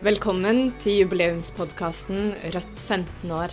[0.00, 3.52] Velkommen til jubileumspodkasten Rødt 15 år.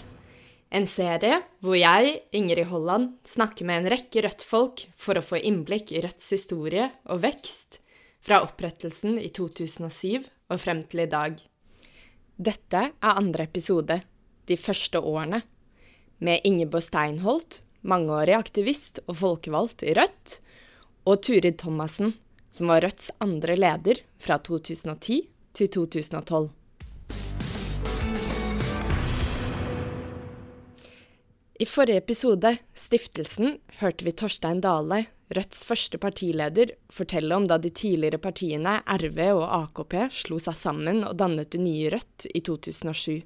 [0.71, 5.91] En serie hvor jeg, Ingrid Holland, snakker med en rekke Rødt-folk for å få innblikk
[5.91, 7.81] i Rødts historie og vekst
[8.23, 11.35] fra opprettelsen i 2007 og frem til i dag.
[12.39, 13.99] Dette er andre episode,
[14.47, 15.43] de første årene,
[16.23, 20.39] med Ingeborg Steinholt, mangeårig aktivist og folkevalgt i Rødt,
[21.03, 22.15] og Turid Thomassen,
[22.47, 25.25] som var Rødts andre leder fra 2010
[25.57, 26.49] til 2012.
[31.57, 37.71] I forrige episode, Stiftelsen, hørte vi Torstein Dale, Rødts første partileder, fortelle om da de
[37.73, 43.25] tidligere partiene RV og AKP slo seg sammen og dannet det nye Rødt i 2007.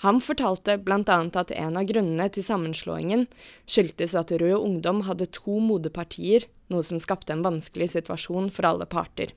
[0.00, 1.18] Han fortalte bl.a.
[1.42, 3.26] at en av grunnene til sammenslåingen
[3.68, 8.88] skyldtes at Rød Ungdom hadde to moderpartier, noe som skapte en vanskelig situasjon for alle
[8.88, 9.36] parter.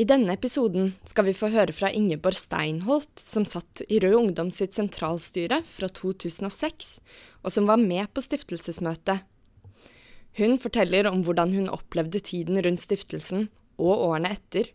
[0.00, 4.48] I denne episoden skal vi få høre fra Ingeborg Steinholt, som satt i Rød Ungdom
[4.54, 6.94] sitt sentralstyre fra 2006,
[7.44, 9.26] og som var med på stiftelsesmøtet.
[10.40, 14.70] Hun forteller om hvordan hun opplevde tiden rundt stiftelsen og årene etter,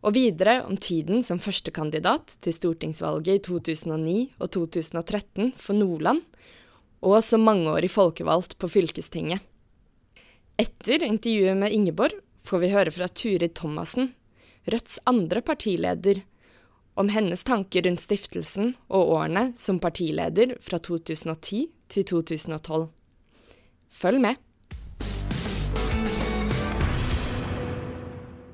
[0.00, 6.22] og videre om tiden som førstekandidat til stortingsvalget i 2009 og 2013 for Nordland,
[7.04, 9.42] og som mangeårig folkevalgt på fylkestinget.
[10.56, 12.16] Etter intervjuet med Ingeborg
[12.48, 14.14] får vi høre fra Turid Thomassen,
[14.68, 16.18] Rødts andre partileder,
[16.98, 22.84] om hennes tanker rundt stiftelsen og årene som partileder fra 2010 til 2012.
[23.88, 24.36] Følg med.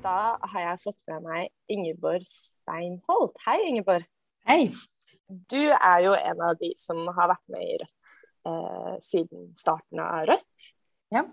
[0.05, 3.35] Da har jeg fått med meg Ingeborg Steinholt.
[3.43, 4.07] Hei, Ingeborg.
[4.47, 4.69] Hei.
[5.27, 9.99] Du er jo en av de som har vært med i Rødt eh, siden starten
[10.05, 10.71] av Rødt.
[11.11, 11.25] Ja.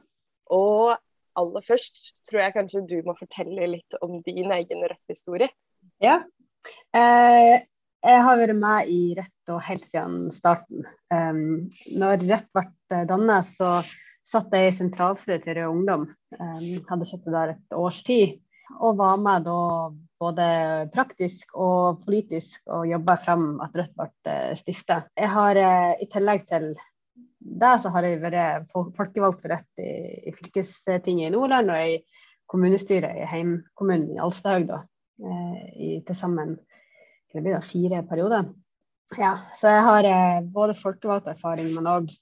[0.50, 0.96] Og
[1.38, 5.50] aller først tror jeg kanskje du må fortelle litt om din egen Rødt-historie.
[6.02, 6.20] Ja.
[6.94, 7.62] Eh,
[8.02, 10.86] jeg har vært med i Rødt og helt siden starten.
[11.14, 13.76] Um, når Rødt ble dannet, så
[14.26, 16.08] satt jeg i sentralstyret til Rød Ungdom.
[16.38, 18.40] Um, hadde sittet der et års tid.
[18.80, 19.58] Og var med da
[20.22, 20.46] både
[20.94, 25.02] praktisk og politisk og jobba frem at Rødt ble stifta.
[25.18, 26.72] Jeg har eh, i tillegg til
[27.42, 29.92] det så har jeg vært folkevalgt for Rødt i,
[30.30, 32.00] i, fylkestinget i Nordland og i
[32.50, 36.56] kommunestyret i heimkommunen i Alstahaug eh, i til sammen
[37.32, 38.50] fire perioder.
[39.18, 42.12] Ja, så jeg har eh, både folkevalgt erfaring, men òg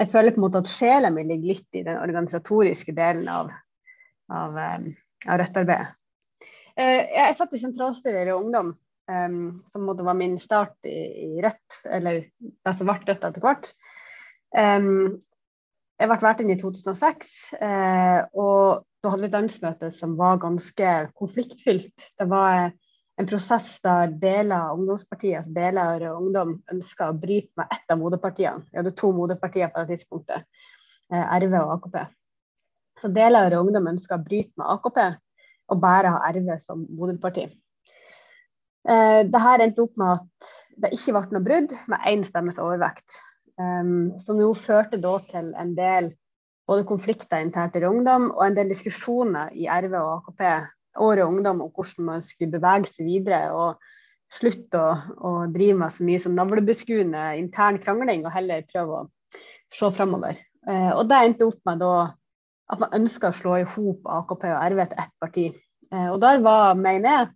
[0.00, 3.50] jeg føler på en måte at sjela mi ligger litt i den organisatoriske delen av,
[4.32, 4.86] av, um,
[5.26, 5.96] av Rødt-arbeidet.
[6.80, 8.70] Jeg satt i sentralstyret i Ungdom,
[9.12, 9.34] um,
[9.74, 13.68] som var min start i, i Rødt, eller det som ble Rødt etter hvert.
[14.54, 20.40] Jeg ble valgt inn i 2006, eh, og da hadde vi et landsmøte som var
[20.42, 22.06] ganske konfliktfylt.
[22.18, 22.70] Det var
[23.20, 27.92] en prosess der deler av ungdomspartiet, altså deler av ungdom, ønska å bryte med ett
[27.92, 28.64] av moderpartiene.
[28.70, 30.46] Vi hadde to moderpartier på det tidspunktet,
[31.12, 31.98] eh, RV og AKP.
[33.00, 35.02] Så deler av ungdom ønska å bryte med AKP
[35.70, 37.46] og bare ha RV som moderparti.
[38.88, 43.20] Eh, Dette endte opp med at det ikke ble noe brudd, med én stemmes overvekt.
[43.60, 46.12] Um, som jo førte da til en del
[46.70, 50.44] både konflikter internt i ungdom og en del diskusjoner i RV og AKP
[51.02, 53.50] og ungdom om hvordan man skulle bevege seg videre.
[53.52, 53.80] og
[54.30, 54.92] slutte å,
[55.26, 59.34] å drive med så mye som navlebeskuende intern krangling, og heller prøve å
[59.74, 60.38] se framover.
[60.68, 61.94] Uh, og det endte opp med da
[62.70, 65.46] at man ønska å slå i hop AKP og RV til ett parti.
[65.90, 67.30] Uh, og der var, mener jeg,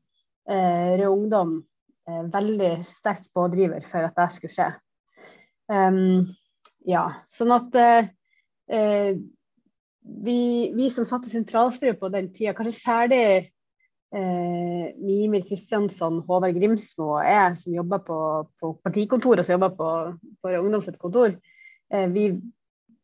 [0.53, 1.55] uh, Rød Ungdom
[2.05, 4.67] veldig sterkt pådriver for at det skulle skje.
[5.73, 6.35] Um,
[6.85, 8.09] ja, sånn at uh,
[10.05, 10.39] vi,
[10.77, 13.23] vi, som i sentralstyret på den tida, kanskje særlig
[14.15, 18.19] uh, Mimir Kristiansson, Håvard Grimsmo og jeg som jobber på,
[18.61, 19.95] på partikontoret, som jobber på,
[20.45, 21.39] på ungdomsets kontor,
[21.95, 22.29] uh, vi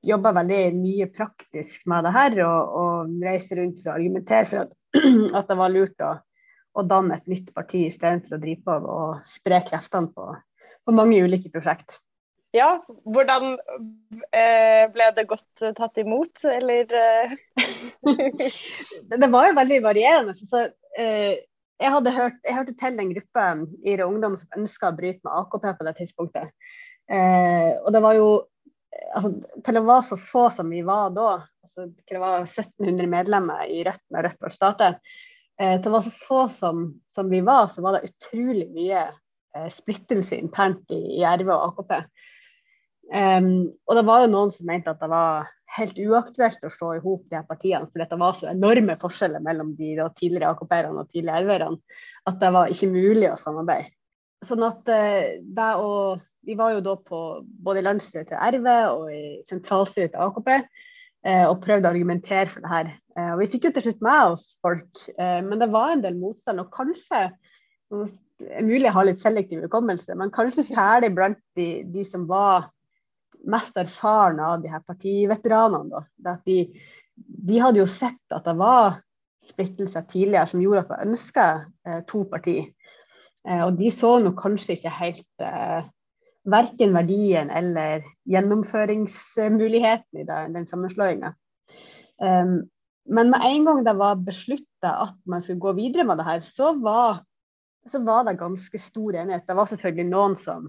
[0.07, 4.63] jobba veldig mye praktisk med det her og, og reiste rundt for å argumentere for
[4.67, 4.77] at,
[5.39, 6.13] at det var lurt å,
[6.77, 10.31] å danne et nytt parti istedenfor å drive på og spre kreftene på,
[10.85, 12.01] på mange ulike prosjekt.
[12.51, 13.53] Ja, hvordan
[14.35, 16.91] eh, ble det godt tatt imot, eller?
[16.99, 17.35] Eh?
[19.23, 20.35] det var jo veldig varierende.
[20.35, 20.65] Så,
[20.99, 21.45] eh,
[21.79, 25.37] jeg, hadde hørt, jeg hørte til den gruppen i Ungdom som ønska å bryte med
[25.45, 26.51] AKP på det tidspunktet.
[27.11, 28.27] Eh, og det var jo
[29.15, 29.33] altså,
[29.67, 31.31] Til å være så få som vi var da,
[31.65, 35.15] altså, det var 1700 medlemmer i Rødt når Rødt ble startet,
[35.61, 36.83] eh, til å være så få som,
[37.15, 41.69] som, vi var, så var det utrolig mye eh, splittelse internt i, i RV og
[41.71, 41.95] AKP.
[43.11, 46.93] Um, og det var jo noen som mente at det var helt uaktuelt å slå
[46.95, 51.03] i hop de her partiene, for det var så enorme forskjeller mellom de tidligere AKP-erne
[51.03, 51.99] og tidligere RV-erne
[52.31, 53.91] at det var ikke mulig å samarbeide.
[54.47, 55.93] Sånn at uh, det å
[56.41, 57.19] Vi var jo da på
[57.61, 62.47] både i landsstyret til RV og i sentralstyret til AKP uh, og prøvde å argumentere
[62.49, 62.89] for det her.
[63.13, 66.05] Uh, og vi fikk jo til slutt med oss folk, eh, men det var en
[66.07, 66.63] del motstand.
[66.65, 67.27] Og kanskje
[67.91, 72.71] er mulig jeg har litt selektiv hukommelse, men kanskje særlig blant de, de som var
[73.49, 76.03] mest erfarne av de her partiveteranene.
[76.21, 76.37] Da.
[76.47, 76.59] De,
[77.17, 79.01] de, hadde jo sett at det var
[79.51, 81.47] splittelser tidligere som gjorde at man ønska
[81.87, 82.71] eh, to partier.
[83.49, 85.89] Eh, og de så nok kanskje ikke helt eh,
[86.51, 91.35] verken verdien eller gjennomføringsmuligheten i den, den sammenslåinga.
[92.21, 92.69] Um,
[93.09, 96.41] men med en gang det var beslutta at man skulle gå videre med det her,
[96.45, 97.23] så var,
[97.89, 99.47] så var det ganske stor enighet.
[99.49, 100.69] Det var selvfølgelig noen som,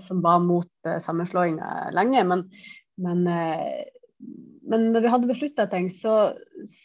[0.00, 2.50] som var mot eh, sammenslåinga lenge, men,
[2.96, 3.84] men, eh,
[4.62, 6.34] men når vi hadde beslutta ting, så,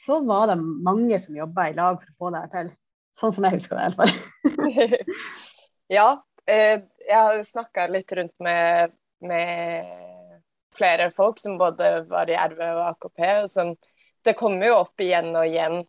[0.06, 2.72] så, var det mange som jobba i lag for å få det her til.
[3.20, 5.02] Sånn som jeg husker det, i hvert fall.
[5.98, 6.08] ja,
[6.50, 10.00] eh, jeg har snakka litt rundt med, med,
[10.74, 13.20] flere folk som både var i RV og AKP.
[13.44, 13.76] og som,
[14.26, 15.84] Det kommer jo opp igjen og igjen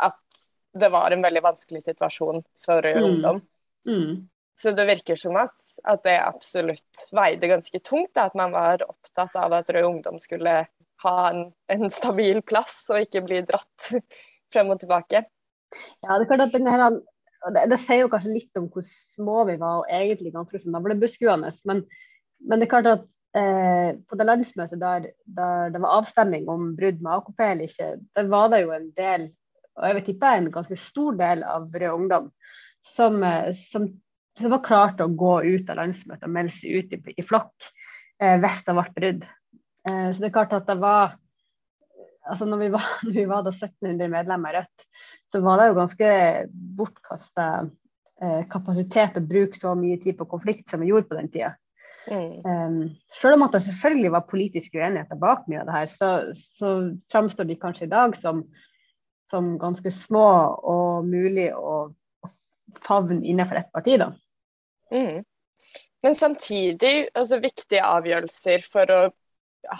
[0.00, 3.02] at det var en veldig vanskelig situasjon for mm.
[3.04, 3.42] ungdom.
[3.84, 4.22] Mm.
[4.58, 5.56] Så det virker som at,
[5.88, 10.18] at, det absolutt veide ganske tungt, da, at man var opptatt av at Rød Ungdom
[10.22, 10.66] skulle
[11.02, 13.88] ha en, en stabil plass og ikke bli dratt
[14.52, 15.24] frem og tilbake.
[16.04, 17.00] Ja, det at denne her,
[17.54, 20.76] det, det, sier jo kanskje litt om hvor små vi var, og egentlig ganske sånn
[20.76, 21.50] navlebeskuende.
[21.68, 21.84] Men,
[22.44, 23.06] men det er klart at
[23.38, 25.08] eh, på det landsmøtet der,
[25.38, 28.90] der, det var avstemning om brudd med AKP eller ikke, der var det jo en
[28.98, 29.26] del,
[29.78, 32.30] og jeg vil tippe en ganske stor del av Rød Ungdom,
[32.84, 33.52] som, eh,
[34.36, 37.26] som, det var klart å gå ut av landsmøtet og melde seg ut i, i
[37.26, 37.70] flokk
[38.22, 39.26] eh, hvis det ble brudd.
[39.88, 41.18] Eh, så det er klart at det var
[42.28, 44.86] altså når vi var, når vi var 1700 medlemmer i Rødt,
[45.32, 46.12] så var det jo ganske
[46.78, 47.48] bortkasta
[48.22, 51.54] eh, kapasitet å bruke så mye tid på konflikt som vi gjorde på den tida.
[52.10, 52.42] Mm.
[52.42, 52.78] Um,
[53.14, 56.08] selv om at det selvfølgelig var politiske uenigheter bak mye av det her, så,
[56.58, 56.72] så
[57.12, 58.42] framstår de kanskje i dag som,
[59.30, 60.26] som ganske små
[60.72, 61.92] og mulig å,
[62.78, 63.98] å favne innenfor ett parti.
[64.00, 64.12] da.
[64.92, 65.24] Mm.
[66.02, 69.02] Men samtidig altså, viktige avgjørelser for å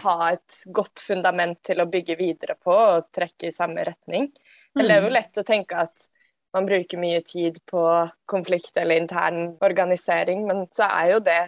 [0.05, 4.31] ha et godt fundament til å bygge videre på og trekke i samme retning.
[4.77, 4.87] Mm.
[4.87, 5.17] det er jo mm.
[5.19, 6.07] lett å tenke at
[6.53, 7.83] man bruker mye tid på
[8.29, 11.43] konflikt eller intern organisering, men så er jo det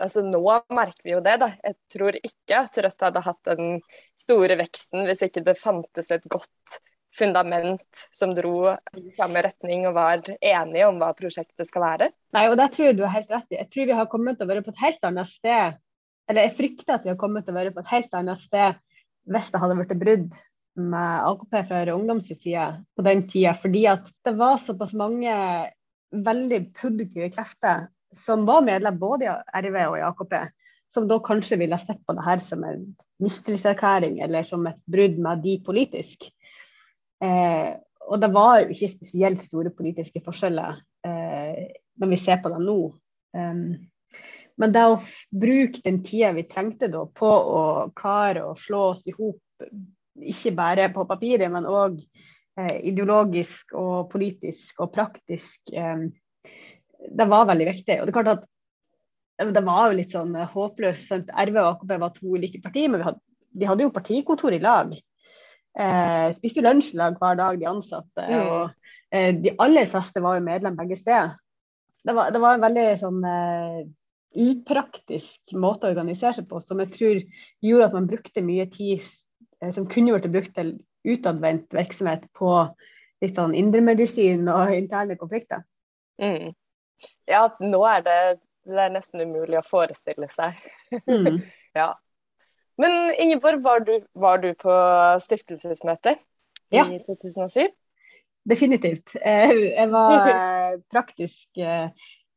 [0.00, 0.40] altså Nå
[0.72, 1.50] merker vi jo det, da.
[1.60, 3.74] Jeg tror ikke at Rødt hadde hatt den
[4.16, 6.78] store veksten hvis ikke det fantes et godt
[7.12, 12.08] fundament som dro i samme retning og var enige om hva prosjektet skal være.
[12.32, 13.58] Nei, og det tror jeg du har helt rett i.
[13.60, 15.76] Jeg tror vi har kommet til å være på et helt annet sted.
[16.30, 18.80] Eller jeg frykter at vi har kommet til å være på et helt annet sted
[19.30, 20.40] hvis det hadde blitt brudd
[20.82, 22.64] med AKP fra ungdoms side
[22.96, 25.34] på den tida, fordi at det var såpass mange
[26.12, 27.86] veldig produktive krefter
[28.24, 30.34] som var medlem både i RV og i AKP,
[30.92, 32.84] som da kanskje ville sett på det her som en
[33.22, 36.28] mistillitserklæring eller som et brudd med de politisk.
[37.22, 37.70] Eh,
[38.10, 41.70] og det var ikke spesielt store politiske forskjeller eh,
[42.02, 42.76] når vi ser på det nå.
[43.32, 43.62] Um,
[44.60, 44.98] men det å
[45.30, 47.62] bruke den tida vi trengte da på å
[47.96, 49.40] klare å slå oss i hop
[50.20, 55.60] ikke bare på papiret, men òg eh, ideologisk og politisk og praktisk.
[55.72, 56.08] Eh,
[57.02, 57.98] det var veldig viktig.
[58.00, 58.48] Og det er klart at
[59.56, 61.30] det var jo litt sånn eh, håpløst.
[61.30, 64.92] RV og AKP var to ulike partier, men hadde, de hadde jo partikontor i lag.
[65.72, 68.26] Eh, spiste lunsjlag hver dag, de ansatte.
[68.28, 68.42] Mm.
[68.42, 71.34] Og eh, de aller fleste var jo medlem begge steder.
[72.02, 73.82] Det var, det var en veldig sånn eh,
[74.42, 77.18] upraktisk måte å organisere seg på, som jeg tror
[77.62, 79.04] gjorde at man brukte mye tid
[79.62, 80.74] Eh, som kunne vært brukt til
[81.06, 82.52] utadvendt virksomhet på
[83.22, 85.64] litt sånn indremedisin og interne konflikter.
[86.22, 86.52] Mm.
[87.30, 88.18] Ja, nå er det,
[88.68, 90.58] det er nesten umulig å forestille seg.
[91.06, 91.42] Mm.
[91.80, 91.92] ja.
[92.80, 94.72] Men Ingeborg, var du, var du på
[95.24, 96.16] stiftelsesmøte
[96.72, 96.86] ja.
[96.88, 97.68] i 2007?
[98.48, 99.14] Definitivt.
[99.20, 101.62] Eh, jeg var eh, praktisk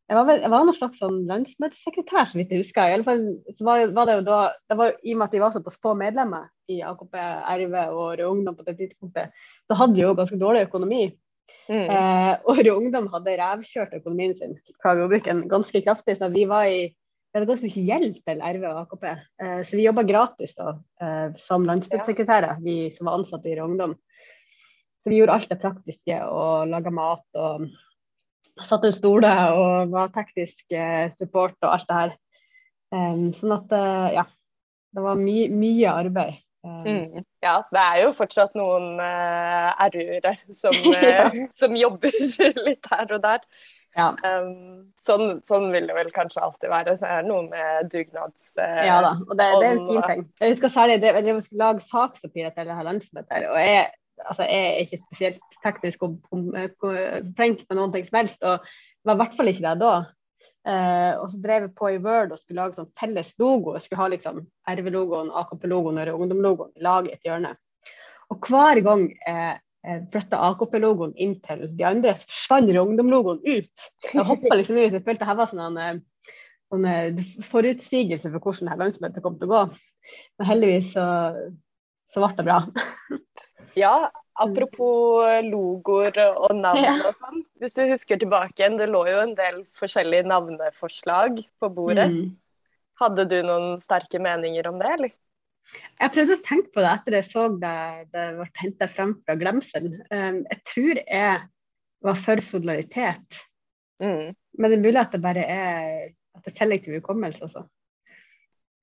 [0.06, 2.86] jeg var, vel, jeg var noen slags sånn landsmøtesekretær, så vidt jeg husker.
[2.86, 3.24] I alle fall
[3.58, 4.40] så var, var det jo da,
[4.70, 7.16] det var, I og med at vi var såpass få medlemmer i AKP,
[7.62, 11.08] RV og Rød Ungdom på det tidspunktet, så hadde vi jo ganske dårlig økonomi.
[11.66, 11.88] Mm.
[11.90, 16.20] Eh, og Rød Ungdom hadde revkjørt økonomien sin klarer å bruke en ganske kraftig.
[16.20, 16.86] så vi var i
[17.36, 19.02] det hadde ganske mye gjeld til RV og AKP.
[19.44, 20.70] Eh, så vi jobba gratis da,
[21.04, 23.98] eh, som landsmøtesekretærer, vi som var ansatte i Rogndom.
[25.04, 27.66] Så vi gjorde alt det praktiske og laga mat og
[28.64, 32.16] satt ut stoler og var teknisk eh, support og alt det her.
[32.96, 34.24] Um, sånn at, uh, ja.
[34.96, 36.40] det var my, mye arbeid.
[36.64, 37.26] Mm.
[37.44, 42.16] Ja, det er jo fortsatt noen uh, RU-ere som, uh, som, jobber
[42.70, 43.44] litt her og der.
[43.96, 44.10] Ja.
[44.28, 46.98] Um, sånn, sånn, vil det vel kanskje alltid være.
[47.00, 48.50] Det er noe med dugnads...
[48.60, 50.26] Uh, ja da, og det, det, er en fin ting.
[50.42, 53.48] Jeg husker særlig jeg drev, jeg lage saksoppgjør til det her landsmøtet.
[53.48, 53.86] og jeg,
[54.26, 58.44] altså, jeg er ikke spesielt teknisk og flink med noen ting som helst.
[58.44, 58.68] og
[59.06, 59.96] var i hvert fall ikke det da.
[60.66, 63.76] Uh, og så drev jeg på i Word og skulle lage sånn felles logo.
[63.76, 67.54] Jeg skulle ha liksom RV-logoen, AKP-logoen og Ungdom-logoen i et hjørne.
[68.34, 69.60] Og hver gang jeg
[70.14, 73.88] flytta AKP-logoen inn til de andre, så forsvant Ungdom-logoen ut.
[74.12, 74.94] Jeg hoppa liksom ut.
[74.94, 76.02] Jeg følte her var sånn en
[76.74, 79.64] sånn forutsigelse for hvordan dette landsmøtet kom til å gå.
[80.40, 81.08] Men heldigvis så,
[82.14, 82.60] så ble det bra.
[83.84, 83.96] ja,
[84.36, 87.44] Apropos logoer og navn og sånn.
[87.62, 92.10] Hvis du husker tilbake igjen, det lå jo en del forskjellige navneforslag på bordet.
[92.12, 92.34] Mm.
[93.00, 95.14] Hadde du noen sterke meninger om det, eller?
[96.00, 97.76] Jeg prøvde å tenke på det etter jeg så det,
[98.14, 100.00] det ble henta frem fra glemselen.
[100.12, 101.38] Um, jeg tror jeg
[102.06, 103.40] var for solidaritet.
[104.04, 104.36] Mm.
[104.60, 107.64] Men det er mulig at det bare er at det er selektiv hukommelse, altså.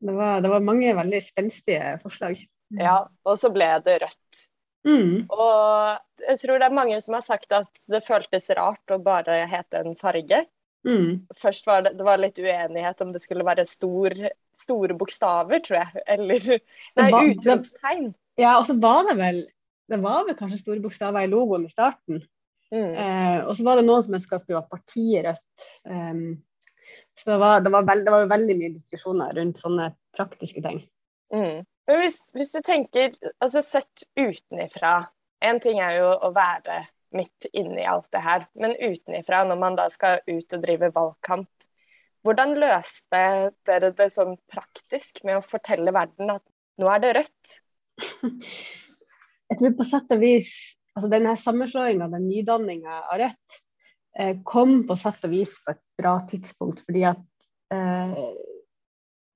[0.02, 2.40] Det var, det var mange veldig spenstige forslag.
[2.74, 2.96] Ja,
[3.28, 4.40] og så ble det rødt.
[4.88, 5.28] Mm.
[5.30, 9.44] Og jeg tror det er mange som har sagt at det føltes rart å bare
[9.50, 10.42] hete en farge.
[10.86, 11.22] Mm.
[11.38, 14.16] Først var det, det var litt uenighet om det skulle være stor,
[14.58, 16.04] store bokstaver, tror jeg.
[16.16, 16.48] Eller
[16.98, 18.12] Nei, utropstegn.
[18.40, 19.42] Ja, og så var det vel
[19.92, 22.22] det var vel kanskje store bokstaver i logoen i starten.
[22.72, 22.94] Mm.
[22.96, 25.66] Eh, og så var det noen som ønska at det være partiet Rødt.
[25.84, 26.22] Um,
[27.18, 30.80] så det var, det, var veld, det var, veldig mye diskusjoner rundt sånne praktiske ting.
[31.34, 31.60] Mm.
[31.88, 33.12] Men hvis, hvis, du tenker,
[33.42, 35.00] altså sett utenifra
[35.42, 36.84] En ting er jo å være
[37.16, 41.50] midt inni alt det her, men utenifra, når man da skal ut og drive valgkamp,
[42.22, 43.22] hvordan løste
[43.66, 46.44] dere det sånn praktisk med å fortelle verden at
[46.78, 47.56] nå er det rødt?
[49.52, 50.52] Jeg tror på sett og vis
[50.96, 53.58] altså denne sammenslåinga, den nydanninga av Rødt,
[54.18, 56.84] eh, kom på sett og vis på et bra tidspunkt.
[56.86, 57.22] fordi at
[57.72, 58.24] eh,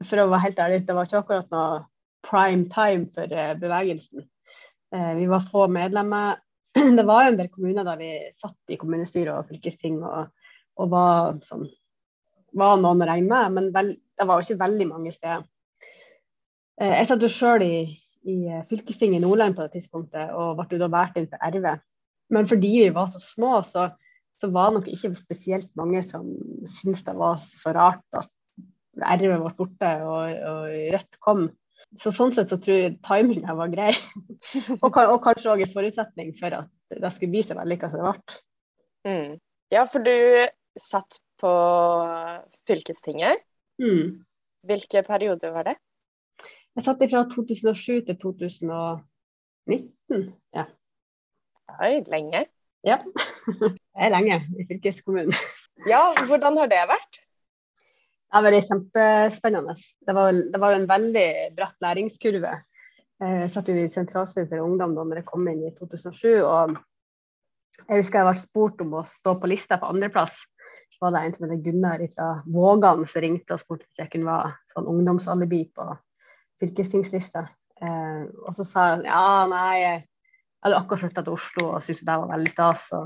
[0.05, 1.85] For å være helt ærlig, det var ikke akkurat noe
[2.27, 4.27] prime time for eh, bevegelsen.
[4.97, 6.39] Vi var få medlemmer.
[6.77, 10.33] Det var en del kommuner der vi satt i kommunestyre og fylkesting og,
[10.77, 11.67] og var, sånn,
[12.57, 15.45] var noen å regne med, men vel, det var jo ikke veldig mange steder.
[16.81, 17.77] Eh, jeg satt jo sjøl i,
[18.29, 18.39] i
[18.71, 21.71] fylkestinget i Nordland på det tidspunktet og ble da valgt inn for RV.
[22.35, 23.91] Men fordi vi var så små, så,
[24.41, 26.27] så var det nok ikke spesielt mange som
[26.79, 28.33] syntes det var så rart at
[28.97, 31.47] RV ble borte og, og Rødt kom.
[32.01, 33.93] Så sånn sett så tror jeg timinga var grei.
[34.85, 38.13] og, og, kanskje òg en forutsetning for at det skulle bli så vellykka som det
[38.13, 38.39] ble.
[39.07, 39.33] Mm.
[39.75, 40.17] Ja, for du
[40.81, 41.53] satt på
[42.69, 43.43] fylkestinget.
[43.83, 44.23] Mm.
[44.67, 45.77] Hvilke perioder var det?
[46.77, 50.27] Jeg satt fra 2007 til 2019.
[50.57, 50.67] Ja.
[51.81, 52.47] Oi, lenge.
[52.87, 53.01] Ja.
[53.97, 55.33] Det er lenge i fylkeskommunen.
[55.89, 57.21] Ja, hvordan har det vært?
[58.27, 59.77] Det er kjempespennende.
[60.07, 62.57] Det var, det var en veldig bratt læringskurve.
[63.23, 66.43] Eh, jeg satt jo i sentralstyret for ungdom da når jeg kom inn i 2007.
[66.43, 66.75] og
[67.87, 70.43] Jeg husker jeg ble spurt om å stå på lista på andreplass.
[70.97, 74.13] Så var det en som heter Gunnar fra Vågan som ringte og spurte hvis jeg
[74.13, 75.89] kunne være sånn ungdomsalibi på
[76.61, 77.47] fylkestingslista.
[77.81, 80.05] Eh, og så sa han ja, nei, jeg
[80.65, 83.03] hadde akkurat flytta til Oslo og syntes det var veldig stas å,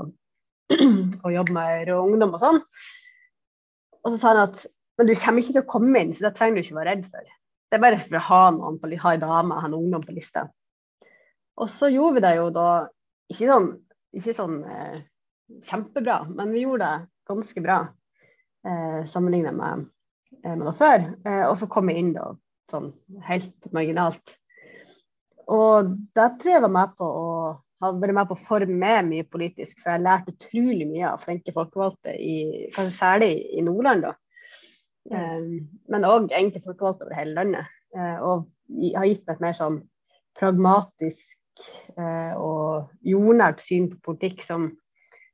[1.37, 2.61] jobbe med Rød Ungdom og sånn.
[4.01, 4.63] Og så sa han at
[5.01, 7.07] men du kommer ikke til å komme inn, så det trenger du ikke være redd
[7.09, 7.29] for.
[7.71, 10.13] Det er bare for å ha noen på, ha en dame, ha en ungdom på
[10.13, 10.43] lista.
[11.57, 12.67] Og så gjorde vi det jo da
[13.33, 13.71] ikke sånn,
[14.21, 14.99] ikke sånn eh,
[15.71, 17.79] kjempebra, men vi gjorde det ganske bra
[18.67, 19.89] eh, sammenlignet med,
[20.43, 21.09] eh, med det før.
[21.25, 22.29] Eh, og så kom vi inn da
[22.69, 22.91] sånn
[23.25, 24.37] helt marginalt.
[25.51, 27.27] Og det tror jeg var med på å
[27.81, 31.23] har vært med på å forme mye politisk, for jeg har lært utrolig mye av
[31.23, 34.05] flinke folkevalgte, i, kanskje særlig i Nordland.
[34.05, 34.13] da.
[35.09, 37.71] Men òg egentlig folkevalgte over hele landet.
[37.95, 38.45] Eh, og
[38.95, 39.81] har gitt meg et mer sånn
[40.39, 41.63] pragmatisk
[41.97, 44.69] eh, og jordnært syn på politikk som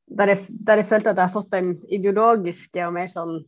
[0.08, 3.42] der jeg, der jeg, følte at jeg har fått den ideologiske og mer sånn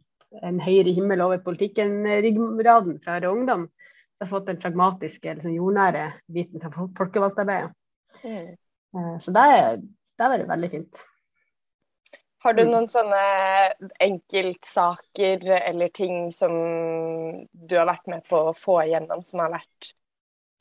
[0.46, 3.64] en høyere himmel over politikken-ryggraden fra Høyre Ungdom.
[3.66, 6.04] Så jeg har fått den pragmatiske, liksom jordnære
[6.36, 7.72] biten fra folkevalgtarbeidet.
[8.22, 8.52] Mm.
[9.24, 9.48] Så det,
[10.20, 11.02] det vært veldig fint.
[12.44, 12.70] Har du mm.
[12.72, 13.24] noen sånne
[14.00, 16.54] enkeltsaker eller ting som
[17.52, 19.92] du har vært med på å få igjennom, som har vært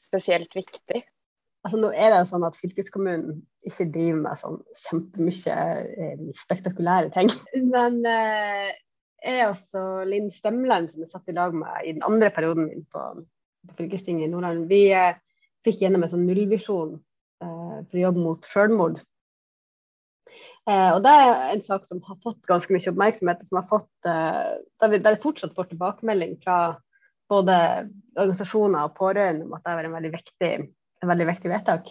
[0.02, 1.04] spesielt viktig?
[1.66, 5.56] Altså, nå er det sånn at fylkeskommunen ikke driver med sånn kjempemye
[6.02, 7.32] eh, spektakulære ting.
[7.74, 8.70] Men eh,
[9.24, 12.86] jeg og Linn Stemland, som jeg satt i lag med i den andre perioden min
[12.90, 13.04] på,
[13.78, 14.66] fylkestinget i Nordland.
[14.70, 15.18] Vi eh,
[15.66, 16.94] fikk gjennom en sånn nullvisjon
[17.42, 19.02] eh, for å jobbe mot selvmord.
[20.68, 23.68] Eh, og Det er en sak som har fått ganske mye oppmerksomhet, og som har
[23.70, 26.58] fått, eh, der, vi, fortsatt får tilbakemelding fra
[27.28, 27.56] både
[28.16, 30.12] organisasjoner og pårørende om at det har en veldig
[31.02, 31.90] en veldig viktig vedtak.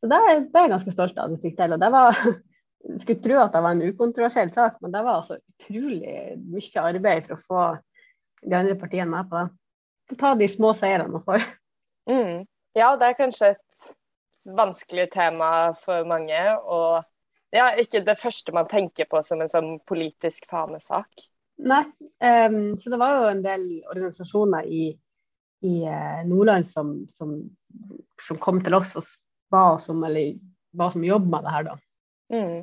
[0.00, 0.20] Så det,
[0.50, 1.74] det, er jeg ganske stolt av at vi fikk til.
[1.76, 2.18] og det var
[3.02, 7.28] skulle tro at det var en ukontroversiell sak, men det var altså utrolig mye arbeid
[7.28, 7.64] for å få
[8.40, 9.48] de andre partiene med på det.
[10.08, 11.44] For ta de små seirene man får.
[12.10, 12.46] Mm.
[12.74, 13.82] Ja, det er kanskje et
[14.56, 16.40] vanskelig tema for mange.
[16.64, 17.04] Og
[17.54, 21.28] ja, ikke det første man tenker på som en sånn politisk fanesak.
[21.60, 21.82] Nei,
[22.48, 24.84] um, så det var jo en del organisasjoner i,
[25.66, 27.34] i uh, Nordland som, som,
[28.22, 29.08] som, kom til oss og
[29.52, 30.38] ba oss om, eller
[30.72, 31.76] ba oss om jobb med det her, da.
[32.30, 32.56] Mm.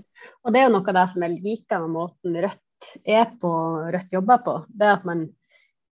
[0.47, 3.51] Og det er jo noe av det som jeg liker med måten Rødt er på,
[3.93, 4.55] Rødt jobber på.
[4.71, 5.25] Det er at man,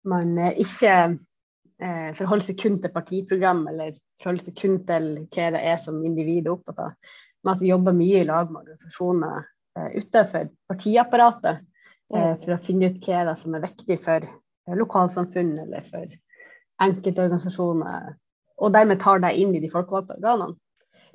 [0.07, 5.49] man eh, ikke eh, forholder seg kun til partiprogram eller forholder seg kun til hva
[5.57, 8.63] det er som individ er opptatt av, men at vi jobber mye i lag med
[8.63, 9.45] organisasjoner
[9.77, 14.25] eh, utenfor partiapparatet eh, for å finne ut hva det er som er viktig for
[14.25, 16.15] eh, lokalsamfunn eller for
[16.83, 18.15] enkeltorganisasjoner,
[18.59, 20.57] og dermed tar det inn i de folkevalgte organene.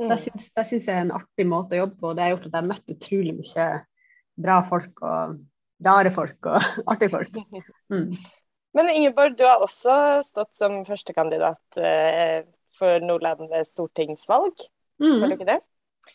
[0.01, 2.13] Det syns, det syns jeg er en artig måte å jobbe på.
[2.17, 3.67] Det har gjort at jeg har møtt utrolig mye
[4.41, 5.35] bra folk og
[5.85, 7.37] rare folk og artige folk.
[7.93, 8.07] Mm.
[8.79, 11.81] Men Ingeborg, du har også stått som førstekandidat
[12.79, 14.65] for Nordland ved stortingsvalg.
[15.03, 15.19] Mm.
[15.19, 15.59] Var du ikke det?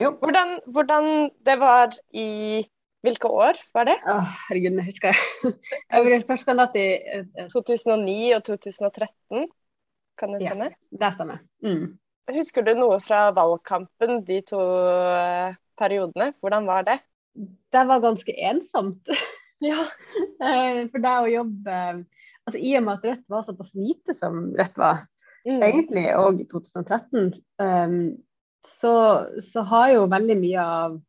[0.01, 0.13] Jo.
[0.21, 2.63] Hvordan, hvordan, det var i
[3.05, 3.93] Hvilke år var det?
[4.09, 4.15] Å,
[4.47, 5.51] herregud, jeg husker jeg.
[5.93, 9.43] Jeg ble førstekandidat i 2009 og 2013,
[10.17, 10.71] kan det stemme?
[10.71, 11.43] Ja, det stemmer.
[11.61, 11.83] Mm.
[12.33, 14.57] Husker du noe fra valgkampen de to
[15.13, 16.31] eh, periodene?
[16.41, 16.97] Hvordan var det?
[17.35, 19.13] Det var ganske ensomt.
[19.63, 19.77] Ja.
[20.45, 21.75] Eh, for det å jobbe
[22.45, 25.05] altså I og med at Rødt var såpass lite som Rødt var,
[25.47, 25.61] mm.
[25.63, 27.29] egentlig og i 2013,
[27.63, 27.95] um,
[28.79, 28.93] så,
[29.43, 30.99] så, har jo veldig mye av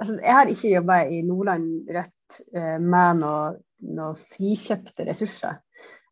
[0.00, 5.56] altså Jeg har ikke jobba i Nordland Rødt eh, med noen noe frikjøpte ressurser.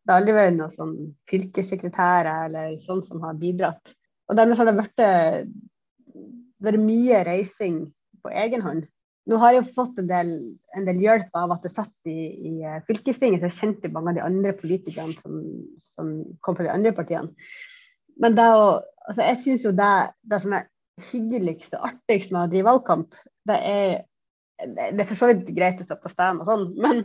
[0.01, 0.95] Det har aldri vært noen sånn
[1.31, 3.93] fylkessekretærer eller sånn som har bidratt.
[4.27, 5.03] Og dermed har det vært,
[6.67, 7.85] vært mye reising
[8.23, 8.83] på egen hånd.
[9.29, 10.31] Nå har jeg fått en del,
[10.75, 12.17] en del hjelp av at jeg satt i,
[12.49, 15.43] i eh, fylkestinget, så jeg kjente mange av de andre politikerne som,
[15.93, 17.29] som kom fra de andre partiene.
[18.21, 19.91] Men å, altså jeg syns jo det,
[20.25, 20.65] det, som er
[21.11, 23.99] hyggeligst og artigst med å drive valgkamp, det er
[24.61, 26.99] det er for så vidt greit å stå på stand og sånn, men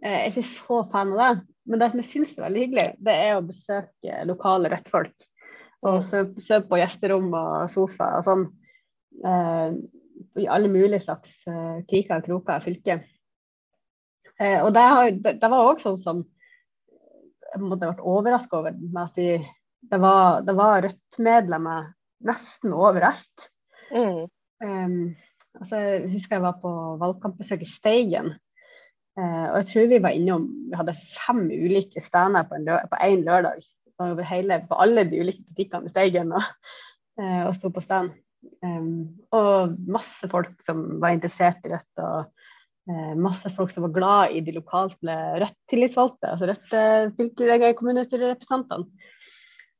[0.00, 1.32] eh, jeg er ikke så fan av det.
[1.68, 5.26] Men det som jeg syns er veldig hyggelig, det er å besøke lokale Rødt-folk.
[5.88, 8.46] Og se på gjesterom og sofa og sånn.
[9.28, 9.76] Eh,
[10.42, 13.04] I alle mulige slags eh, kriker og kroker av fylket.
[14.38, 16.24] Eh, og det, har, det, det var òg sånn som
[17.48, 19.38] jeg måtte ha vært overraska over med at de,
[19.92, 21.92] det var, det var Rødt-medlemmer
[22.24, 23.48] nesten overalt.
[23.92, 24.26] Mm.
[24.64, 25.16] Um,
[25.60, 28.32] altså, jeg husker jeg var på valgkampbesøk i Steigen.
[29.18, 33.64] Uh, og jeg tror vi var innom Vi hadde fem ulike steder på én lørdag
[33.98, 36.44] over hele, på alle de ulike butikkene i Steigen og,
[37.20, 38.12] uh, og sto på stand.
[38.62, 42.28] Um, og masse folk som var interessert i Rødt, og
[42.90, 48.86] uh, masse folk som var glad i de lokale Rødt-tillitsvalgte, altså Rødt kommunestyrerepresentantene.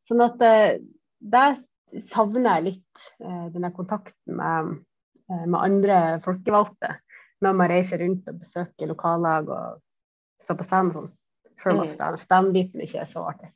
[0.08, 0.78] Sånn at uh,
[1.18, 1.58] der
[2.12, 4.72] savner jeg litt uh, denne kontakten med,
[5.28, 6.94] med, andre folkevalgte
[7.44, 9.78] når man reiser rundt og besøker lokallag og
[10.42, 11.12] står på scenen sånn.
[11.58, 12.18] Selv om mm.
[12.22, 13.50] stemmebiten ikke er så artig.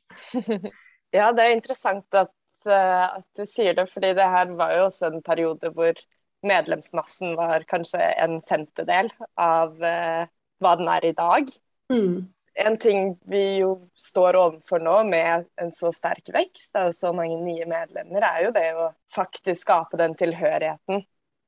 [1.17, 2.33] ja, det er interessant at,
[2.67, 5.99] eh, at, du sier det, fordi det her var jo også en periode hvor
[6.43, 10.23] medlemsmassen var kanskje en femtedel av uh,
[10.63, 11.53] hva den er i dag.
[11.91, 12.27] Mm.
[12.53, 17.39] En ting vi jo står overfor nå med en så sterk vekst og så mange
[17.41, 21.01] nye medlemmer, er jo det å faktisk skape den tilhørigheten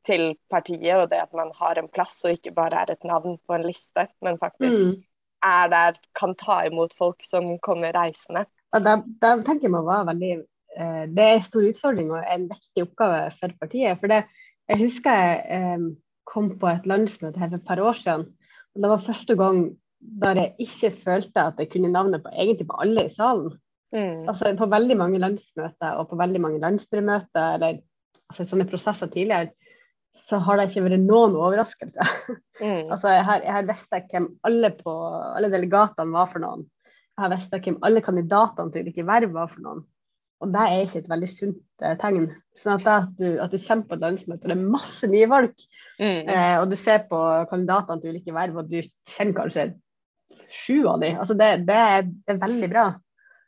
[0.05, 3.37] til partiet, og det at man har en plass og ikke bare er et navn
[3.37, 4.95] på en liste, men faktisk mm
[5.45, 8.45] er der, kan ta imot folk som kommer reisende.
[8.73, 12.85] Det, det tenker jeg var veldig eh, Det er en stor utfordring og en viktig
[12.87, 13.99] oppgave for partiet.
[13.99, 14.23] for det,
[14.69, 15.85] Jeg husker jeg eh,
[16.25, 18.25] kom på et landsmøte her for et par år siden.
[18.75, 19.59] og Det var første gang
[20.21, 23.53] der jeg ikke følte at jeg kunne navnet på egentlig på alle i salen.
[23.95, 24.27] Mm.
[24.27, 27.77] Altså På veldig mange landsmøter og på veldig mange landsstyremøter eller
[28.29, 29.53] altså, sånne prosesser tidligere,
[30.25, 32.07] så har det ikke vært noen overraskelse.
[32.61, 32.87] Mm.
[32.93, 34.95] altså, jeg har, jeg hvem alle, på,
[35.35, 36.65] alle delegatene var for noen.
[37.15, 39.85] Jeg har visst hvem alle kandidatene til ulike verv var for noen.
[40.43, 42.27] Og det er ikke et veldig sunt eh, tegn.
[42.59, 45.29] Sånn at, at, du, at du kommer på et landsmøte, og det er masse nye
[45.31, 45.63] folk,
[46.01, 46.27] mm.
[46.27, 49.69] eh, og du ser på kandidatene til ulike verv, og du kjenner kanskje
[50.55, 51.19] sju av dem.
[51.21, 52.85] Altså det, det, er, det, er, veldig bra.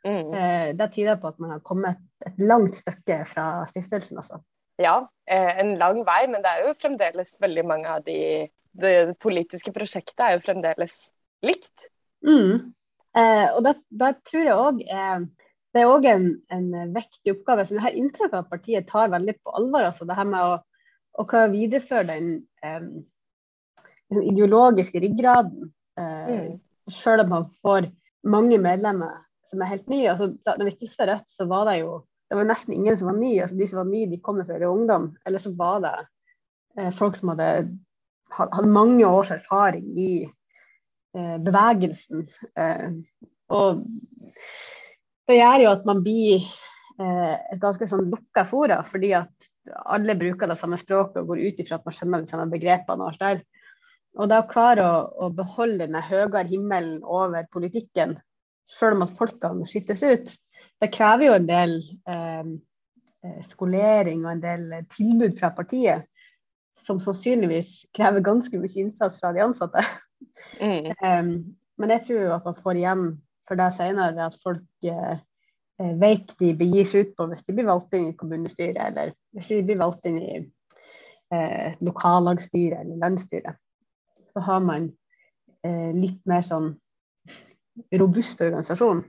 [0.06, 0.34] Mm.
[0.34, 4.40] Eh, det tyder på at man har kommet et langt stykke fra stiftelsen, altså.
[4.78, 9.16] Ja, eh, en lang vei, men det er jo fremdeles veldig mange av de Det,
[9.18, 10.92] politiske prosjektet er jo fremdeles
[11.42, 11.88] likt.
[12.22, 12.74] Mm.
[13.16, 14.82] Eh, og da tror jeg òg
[15.74, 19.12] det er òg en, en, viktig oppgave som jeg har inntrykk av at partiet tar
[19.12, 19.84] veldig på alvor.
[19.90, 20.54] altså Det her med å,
[21.20, 22.30] å klare å videreføre den,
[22.64, 22.88] um,
[24.14, 25.68] den ideologiske ryggraden.
[25.98, 26.48] Uh, mm.
[26.92, 27.90] Selv om man får
[28.28, 30.10] mange medlemmer som er helt nye.
[30.10, 31.98] altså da når vi stifta Rødt, så var det jo
[32.28, 33.42] det var nesten ingen som var nye.
[33.42, 35.10] altså De som var nye, de kommer fra ungdom.
[35.26, 35.94] Eller så var det
[36.78, 37.78] eh, folk som hadde,
[38.36, 40.12] hadde, mange års erfaring i
[41.16, 42.26] eh, bevegelsen.
[43.48, 43.84] og
[45.28, 46.44] det gjør jo at man blir
[47.00, 49.48] eh, et ganske sånn lukka fora, fordi at
[49.88, 53.00] alle bruker det samme språket og går ut ifra at man skjønner de samme begrepene.
[53.00, 53.42] Og alt der.
[54.16, 58.16] Og da å klare å, å beholde den høyere himmelen over politikken,
[58.68, 60.32] selv om at folkene skiftes ut,
[60.78, 62.50] det krever jo en del eh,
[63.26, 66.06] eh skolering og en del tilbud fra partiet,
[66.86, 69.82] som sannsynligvis krever ganske mye innsats fra de ansatte.
[70.62, 70.92] Mm.
[71.02, 71.32] um,
[71.78, 73.08] men jeg tror jo at man får igjen
[73.48, 75.16] for det senere at folk eh,
[75.80, 79.14] eh, vet de begir seg ut på hvis de blir valgt inn i kommunestyret, eller
[79.36, 83.54] hvis de blir valgt inn i eh, lokallagsstyret eller landsstyre.
[84.32, 84.90] Så har man
[85.66, 86.72] eh, litt mer sånn
[87.98, 89.04] robust organisasjon.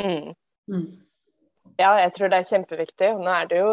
[0.00, 0.34] Mm.
[0.70, 0.86] Mm.
[1.80, 3.10] Ja, jeg tror det er kjempeviktig.
[3.20, 3.72] Nå er det jo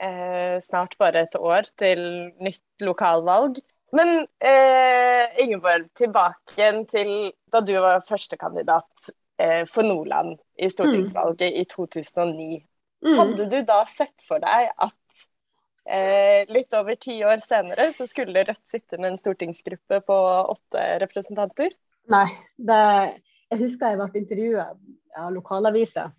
[0.00, 2.02] eh, snart bare et år til
[2.42, 3.60] nytt lokalvalg.
[3.96, 9.10] Men eh, Ingeborg, tilbake til da du var førstekandidat
[9.42, 11.58] eh, for Nordland i stortingsvalget mm.
[11.58, 12.60] i 2009.
[13.00, 13.16] Mm.
[13.18, 15.09] Hadde du da sett for deg at
[15.90, 20.20] eh, litt over ti år senere så skulle Rødt sitte med en stortingsgruppe på
[20.54, 21.74] åtte representanter?
[22.10, 22.26] Nei.
[22.56, 22.80] Det,
[23.50, 24.70] jeg husker jeg ble intervjua
[25.18, 26.14] av lokalaviser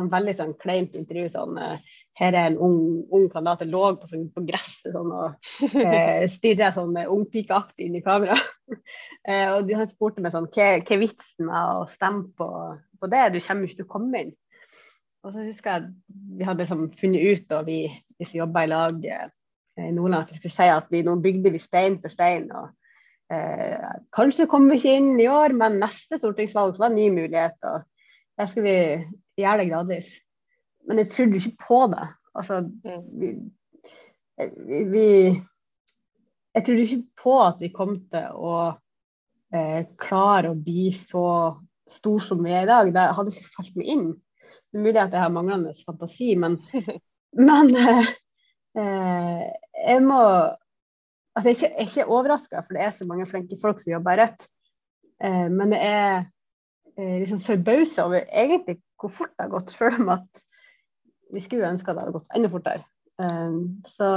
[0.00, 1.28] en veldig sånn kleint intervju.
[1.32, 1.76] sånn, uh,
[2.16, 2.78] Her er en ung,
[3.12, 7.88] ung kandidat som lå på, sånn, på gresset sånn, og eh, stirra sånn uh, ungpikeaktig
[7.88, 8.36] inn i kamera.
[9.28, 12.50] eh, og Han spurte meg sånn Hva er vitsen med å stemme på,
[13.00, 13.28] på, det?
[13.34, 14.34] Du kommer ikke til å komme inn.
[15.26, 15.88] Og så husker jeg
[16.38, 17.80] vi hadde liksom, funnet ut, og vi,
[18.18, 21.50] vi som jobba i lag i Nordland, at vi skulle si at vi nå bygde
[21.52, 22.46] vi stein for stein.
[22.54, 22.70] og
[24.14, 27.24] Kanskje kommer vi ikke inn i år, men neste stortingsvalg så var det en ny
[27.24, 27.58] mulighet.
[27.66, 27.82] og
[28.38, 28.76] der skal vi
[29.40, 30.08] gjøre det gradvis.
[30.86, 32.08] Men jeg trodde ikke på det.
[32.34, 33.04] Altså, mm.
[33.20, 33.30] vi,
[34.92, 35.06] vi,
[36.54, 38.58] Jeg trodde ikke på at vi kom til å
[39.54, 41.26] eh, klare å bli så
[41.90, 42.92] stor som vi er i dag.
[42.94, 44.06] Det hadde ikke falt meg inn.
[44.72, 46.58] Det er mulig at jeg har manglende fantasi, men,
[47.48, 48.12] men eh,
[48.78, 49.44] eh,
[49.86, 50.22] jeg må
[51.36, 54.22] altså Jeg er ikke, ikke overraska, for det er så mange flinke folk som jobber
[54.22, 54.48] rødt.
[55.24, 56.18] Eh, men jeg er
[56.96, 60.44] eh, liksom forbausa over egentlig hvor fort det har gått, selv om at
[61.34, 62.84] vi skulle ønske det hadde gått enda fortere.
[63.16, 64.08] Um, så,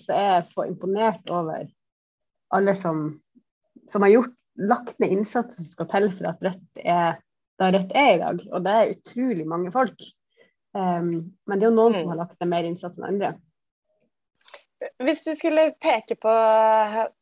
[0.00, 1.66] så er jeg så imponert over
[2.56, 3.02] alle som,
[3.92, 7.18] som har gjort, lagt ned innsatsen som skal til for at Rødt er
[7.60, 8.44] der Rødt er i dag.
[8.52, 10.06] Og det er utrolig mange folk.
[10.76, 11.10] Um,
[11.48, 12.00] men det er jo noen mm.
[12.02, 13.32] som har lagt ned mer innsats enn andre.
[15.00, 16.32] Hvis du skulle peke på,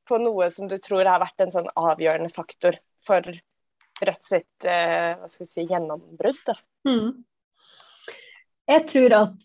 [0.08, 3.34] på, noe som du tror har vært en sånn avgjørende faktor for
[4.04, 6.48] Rødt sitt eh, hva skal vi si, gjennombrudd?
[6.88, 7.12] Mm.
[8.66, 9.44] Jeg tror at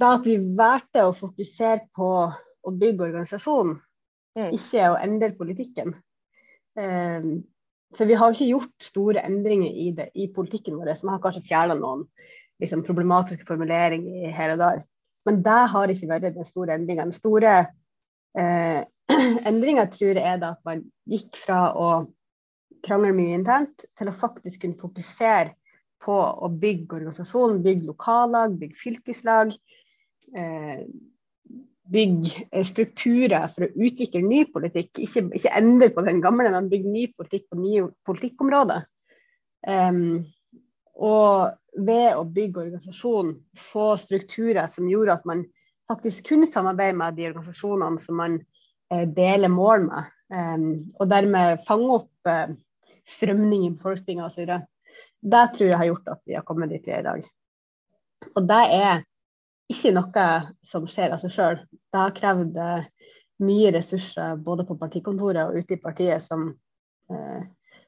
[0.00, 3.78] da at vi valgte å fokusere på å bygge organisasjonen,
[4.36, 4.50] mm.
[4.56, 5.94] ikke å endre politikken.
[6.76, 7.40] Um,
[7.96, 10.92] for vi har ikke gjort store endringer i, det, i politikken vår.
[11.00, 12.06] Vi har kanskje fjerna noen
[12.62, 14.82] liksom, problematiske formuleringer her og der.
[15.28, 17.08] Men det har ikke vært den store endringa.
[17.08, 17.54] Den store
[18.38, 18.80] eh,
[19.50, 21.90] endringa tror jeg er at man gikk fra å
[22.86, 25.54] krangle mye internt, til å faktisk kunne fokusere
[26.00, 29.52] på å bygge organisasjonen, bygge lokallag, bygge fylkeslag.
[30.32, 30.86] Eh,
[31.90, 35.00] bygge eh, strukturer for å utvikle ny politikk.
[35.02, 38.86] Ikke, ikke endre på den gamle, men bygge ny politikk på nye politikkområder.
[39.68, 40.22] Um,
[41.00, 43.34] og ved å bygge organisasjonen,
[43.70, 45.44] få strukturer som gjorde at man
[45.90, 48.38] faktisk kunne samarbeide med de organisasjonene som man
[48.92, 50.66] eh, deler mål med, um,
[50.98, 52.56] og dermed fange opp eh,
[53.10, 54.56] strømning i befolkninga osv.
[55.20, 57.30] Det tror jeg har gjort at vi har kommet dit vi er i dag.
[58.36, 59.02] Og det er
[59.70, 60.26] ikke noe
[60.66, 61.60] som skjer av seg sjøl.
[61.90, 62.58] Det har krevd
[63.40, 66.50] mye ressurser både på partikontoret og ute i partiet som,
[67.10, 67.42] eh,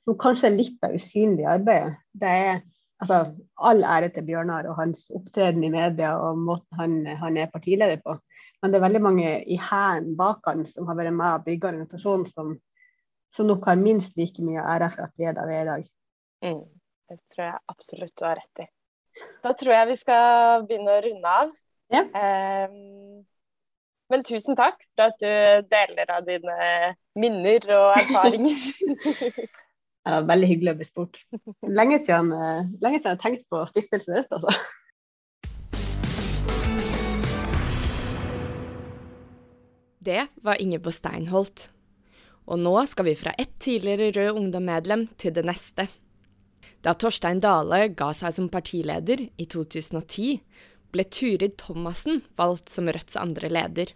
[0.04, 1.96] som kanskje er litt av usynlig arbeid.
[2.12, 2.62] Det er
[3.02, 3.22] altså,
[3.56, 8.00] all ære til Bjørnar og hans opptreden i media og måten han, han er partileder
[8.04, 8.16] på.
[8.62, 11.72] Men det er veldig mange i hæren bak han som har vært med og bygge
[11.72, 12.54] organisasjonen, som,
[13.34, 15.72] som nok har minst like mye ære for at vi er der vi er i
[15.72, 15.90] dag.
[16.46, 16.62] Mm.
[17.10, 18.68] Det tror jeg absolutt du har rett i.
[19.42, 21.50] Da tror jeg vi skal begynne å runde av.
[21.92, 22.06] Ja.
[22.08, 23.24] Um,
[24.12, 26.56] men tusen takk for at du deler av dine
[27.16, 28.62] minner og erfaringer.
[30.04, 31.20] det var veldig hyggelig å bli spurt.
[31.68, 34.52] Lenge siden, eh, lenge siden jeg har tenkt på Stiftelsen Røst, altså.
[40.02, 41.68] Det var Ingeborg Steinholt.
[42.50, 45.86] Og nå skal vi fra ett tidligere Rød Ungdom-medlem til det neste.
[46.82, 50.40] Da Torstein Dale ga seg som partileder i 2010,
[50.92, 53.94] ble Turid Thomassen valgt som Rødts andre leder.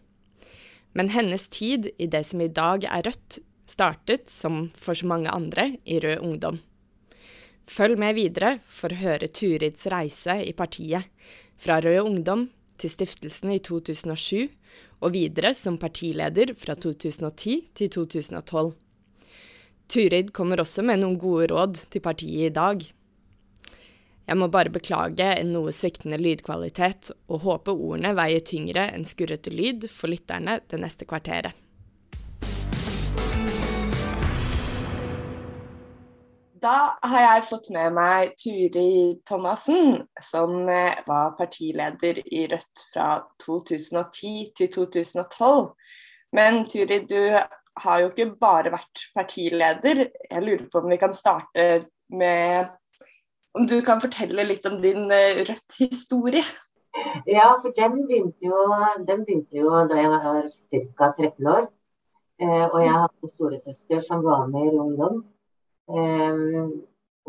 [0.96, 5.30] Men hennes tid i det som i dag er Rødt, startet, som for så mange
[5.30, 6.61] andre, i Rød Ungdom.
[7.66, 11.11] Følg med videre for å høre Turids reise i partiet,
[11.59, 12.46] fra Rød Ungdom
[12.80, 14.48] til stiftelsen i 2007,
[15.04, 18.72] og videre som partileder fra 2010 til 2012.
[19.92, 22.80] Turid kommer også med noen gode råd til partiet i dag.
[24.26, 29.52] Jeg må bare beklage en noe sviktende lydkvalitet, og håpe ordene veier tyngre enn skurrete
[29.54, 31.54] lyd for lytterne det neste kvarteret.
[36.66, 43.10] Da har jeg fått med meg Turi Thomassen, som eh, var partileder i Rødt fra
[43.44, 45.68] 2010 til 2012.
[46.34, 47.20] Men Turi, du
[47.84, 50.02] har jo ikke bare vært partileder.
[50.26, 51.68] Jeg lurer på om vi kan starte
[52.10, 52.74] med
[53.56, 56.44] Om du kan fortelle litt om din eh, Rødt-historie?
[57.28, 58.58] Ja, for den begynte, jo,
[59.08, 60.50] den begynte jo da jeg var
[60.98, 61.08] ca.
[61.16, 61.64] 13 år.
[62.36, 65.22] Eh, og jeg hadde en storesøster som var med i Ungdom.
[65.88, 66.42] Eh,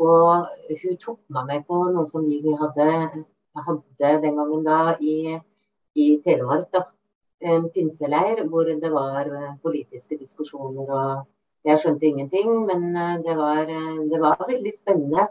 [0.04, 3.24] og hun tok meg med på noe som vi hadde,
[3.64, 5.38] hadde den gangen da i,
[5.96, 6.68] i Telemark.
[6.76, 6.84] da,
[7.40, 11.26] En pinseleir hvor det var eh, politiske diskusjoner og
[11.66, 15.30] Jeg skjønte ingenting, men eh, det var, det var veldig spennende.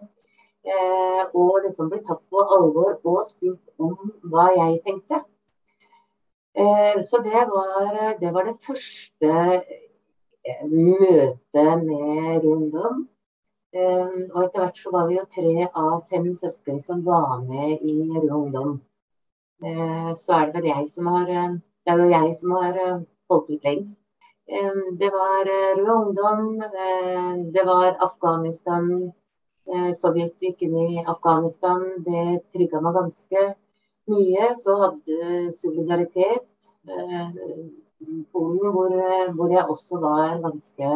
[0.68, 5.22] Eh, og liksom bli tatt på alvor og spurt om hva jeg tenkte.
[6.58, 9.36] Eh, så det var, det var det første
[10.68, 13.08] møtet med Rundom.
[13.78, 17.96] Og etter hvert så var vi jo tre av fem søsken som var med i
[18.16, 18.78] Rød Ungdom.
[20.16, 23.00] Så er det vel jeg som har eh, Det er jo jeg som har eh,
[23.30, 23.98] holdt ut lengst.
[25.02, 26.42] Det var eh, Rød Ungdom,
[27.56, 29.14] det var Afghanistan.
[29.98, 31.84] Sovjet gikk inn i Afghanistan.
[32.06, 32.26] Det
[32.56, 33.46] trigga meg ganske
[34.12, 34.50] mye.
[34.62, 36.72] Så hadde du solidaritet.
[38.32, 38.94] Polen, hvor,
[39.36, 40.92] hvor jeg også var ganske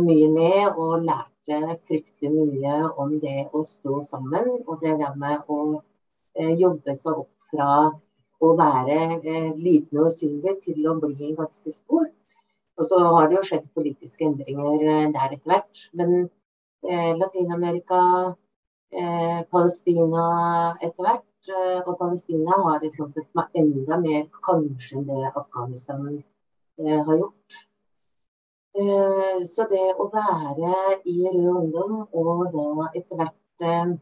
[0.00, 4.52] mye med og lærte fryktelig mye om det å stå sammen.
[4.66, 5.82] Og det der med å
[6.38, 7.70] eh, jobbe seg opp fra
[8.38, 12.08] å være eh, liten og usynlig til å bli ganske stor.
[12.78, 15.86] Og så har det jo skjedd politiske endringer eh, der etter hvert.
[15.98, 16.28] Men eh,
[16.82, 18.02] Latin-Amerika,
[18.92, 20.26] eh, Palestina
[20.80, 21.24] etter hvert.
[21.48, 26.22] Eh, og Palestina har liksom fått meg enda mer kanskje enn det Afghanistan
[26.78, 27.58] har gjort.
[28.78, 33.94] Eh, så det å være i Rød Ungdom, og da etter hvert eh,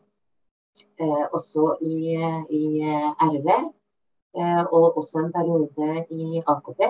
[1.07, 2.17] eh, også i,
[2.59, 2.65] i
[3.29, 3.49] RV,
[4.37, 6.83] og også en periode i AKP,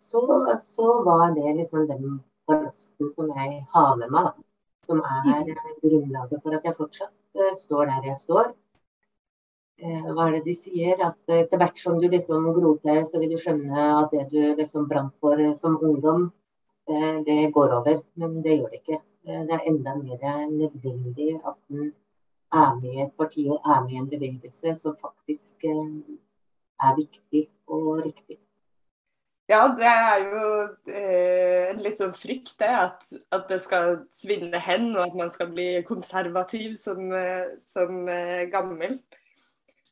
[0.00, 0.22] så,
[0.64, 4.47] så var det liksom den ballasten som jeg har med meg, da.
[4.88, 8.54] Som er grunnlaget for at jeg fortsatt står der jeg står.
[9.78, 10.96] Hva er det de sier?
[11.04, 14.40] At etter hvert som du liksom gror til, så vil du skjønne at det du
[14.58, 16.30] liksom brant for som ungdom,
[17.28, 18.02] det, går over.
[18.16, 19.00] Men det gjør det ikke.
[19.28, 21.92] Det er enda mer nødvendig at en
[22.52, 25.88] er med i et parti og er med i en bevegelse som faktisk eh,
[26.80, 28.38] er viktig og riktig.
[29.48, 30.40] Ja, det er jo
[30.92, 32.68] eh, en litt sånn frykt, det.
[32.68, 38.02] At, at, det skal svinne hen, og at man skal bli konservativ som, eh, som
[38.12, 38.98] eh, gammel.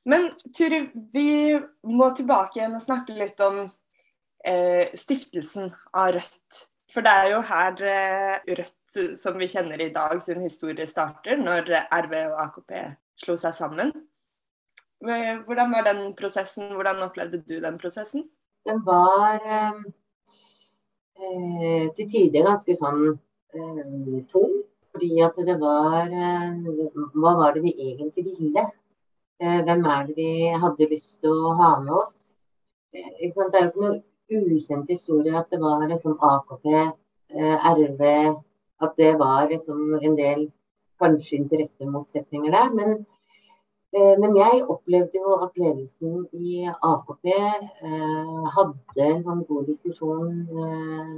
[0.07, 0.83] Men Turi,
[1.15, 1.57] vi
[1.89, 3.63] må tilbake igjen og snakke litt om
[4.45, 6.61] eh, stiftelsen av Rødt.
[6.93, 11.41] For det er jo her eh, Rødt, som vi kjenner i dag, sin historie starter,
[11.41, 12.77] når RV og AKP
[13.25, 13.97] slo seg sammen.
[15.01, 16.75] Hvordan var den prosessen?
[16.77, 18.29] Hvordan opplevde du den prosessen?
[18.67, 19.83] Den var eh,
[21.17, 24.63] eh til tider ganske sånn eh, tung.
[24.97, 26.67] Fordi at det var eh,
[27.15, 28.65] Hva var det vi egentlig ville?
[29.41, 30.31] Eh, hvem er det vi
[30.63, 32.33] hadde lyst til å ha med oss?
[32.93, 33.97] Det er jo ikke noe
[34.33, 36.67] ukjent historie at det var liksom AKP,
[37.37, 38.03] eh, RV
[38.81, 40.47] At det var liksom en del
[41.01, 42.73] kanskje interessemotsetninger der.
[42.75, 43.16] Men, eh,
[44.21, 50.33] men jeg opplevde jo at ledelsen i AKP eh, hadde en sånn god diskusjon
[50.65, 51.13] eh,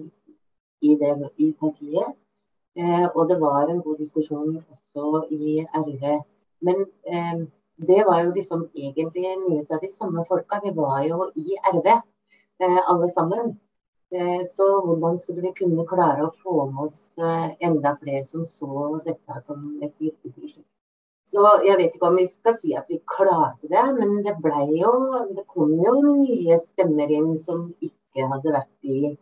[0.86, 1.12] i, det,
[1.42, 2.16] i partiet.
[2.78, 6.04] Eh, og det var en god diskusjon også i RV.
[6.62, 7.46] Men eh,
[7.88, 10.60] det var jo liksom egentlig mye av de samme folka.
[10.64, 13.56] Vi var jo i RV eh, alle sammen.
[14.14, 18.44] Eh, så hvordan skulle vi kunne klare å få med oss eh, enda flere som
[18.48, 20.77] så dette som et viktig prosjekt.
[21.28, 24.62] Så jeg vet ikke om vi skal si at vi klarte det, men det ble
[24.80, 24.92] jo
[25.36, 29.12] Det kom jo nye stemmer inn som ikke hadde vært i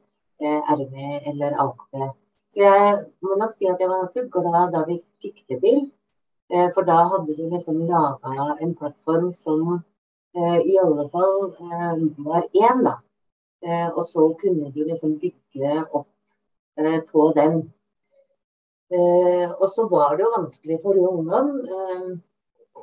[0.41, 0.95] RV
[1.33, 2.07] eller AKP.
[2.53, 2.93] Så jeg
[3.25, 5.81] må nok si at jeg var ganske glad da vi fikk det til.
[6.77, 9.81] For da hadde de liksom laga en plattform som
[10.37, 11.51] i alle fall
[12.29, 12.99] var én, da.
[13.67, 16.09] Eh, og så kunne du liksom bygge opp
[16.79, 17.73] eh, på den.
[18.95, 21.49] Eh, og så var det jo vanskelig for ungdom.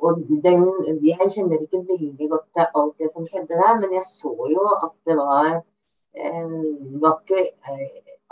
[0.04, 0.62] og den,
[1.06, 4.64] jeg kjenner ikke veldig godt til alt det som skjedde der, men jeg så jo
[4.84, 5.62] at det var,
[7.04, 7.44] var ikke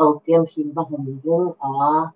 [0.03, 2.11] alltid en fin behandling av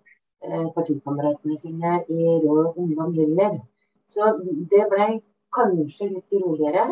[0.75, 3.57] partikameratene sine i Rå Ungdom heller.
[4.07, 5.23] Så det blei
[5.55, 6.87] kanskje litt roligere.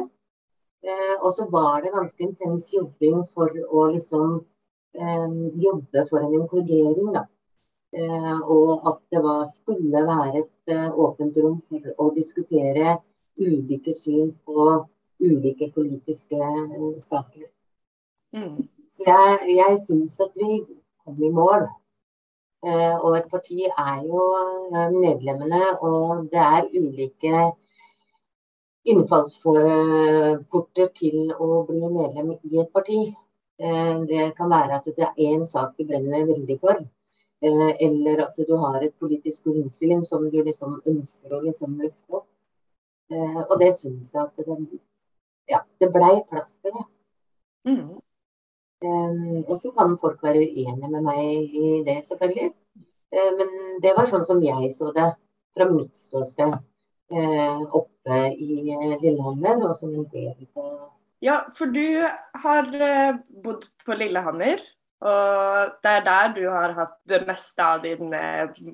[0.84, 4.34] Eh, og så var det ganske intens jobbing for å liksom
[5.00, 7.24] eh, jobbe for en inkludering, da.
[7.94, 12.96] Eh, og at det var, skulle være et uh, åpent rom for å diskutere
[13.38, 14.86] ulike syn på
[15.22, 17.46] ulike politiske uh, saker.
[18.34, 18.66] Mm.
[18.90, 20.64] Så jeg, jeg syns at vi
[21.04, 21.68] kom i mål.
[22.64, 24.20] Og et parti er jo
[24.94, 27.52] medlemmene, og det er ulike
[28.88, 33.12] innfallsporter til å bli medlem i et parti.
[33.58, 36.80] Eh, det kan være at det er én sak du brenner veldig for.
[37.44, 42.20] Eh, eller at du har et politisk grunnsyn som du liksom ønsker å liksom løfte
[42.20, 42.28] opp.
[43.12, 44.80] Eh, og det syns jeg at det,
[45.52, 46.86] ja, det blei plass til det.
[47.70, 47.94] Mm.
[48.84, 52.50] Og så kan folk være uenige med meg i det, selvfølgelig.
[53.38, 55.06] Men det var sånn som jeg så det
[55.56, 56.58] fra mitt ståsted.
[57.12, 60.70] Eh, oppe i eh, Lillehammer, og som en del av
[61.24, 62.00] Ja, for du
[62.42, 64.62] har eh, bodd på Lillehammer.
[65.04, 68.12] Og det er der du har hatt det meste av din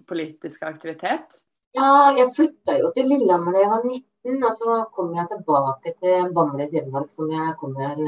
[0.07, 1.41] politiske aktivitet?
[1.75, 5.95] Ja, jeg flytta jo til Lillehammer da jeg var 19, og så kom jeg tilbake
[6.03, 7.99] til Bamble i Telemark, som jeg kommer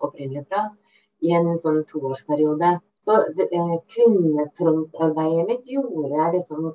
[0.00, 0.66] opprinnelig fra,
[1.24, 2.74] i en sånn toårsperiode.
[3.04, 3.48] Så det,
[3.92, 6.70] kvinnefrontarbeidet mitt gjorde jeg liksom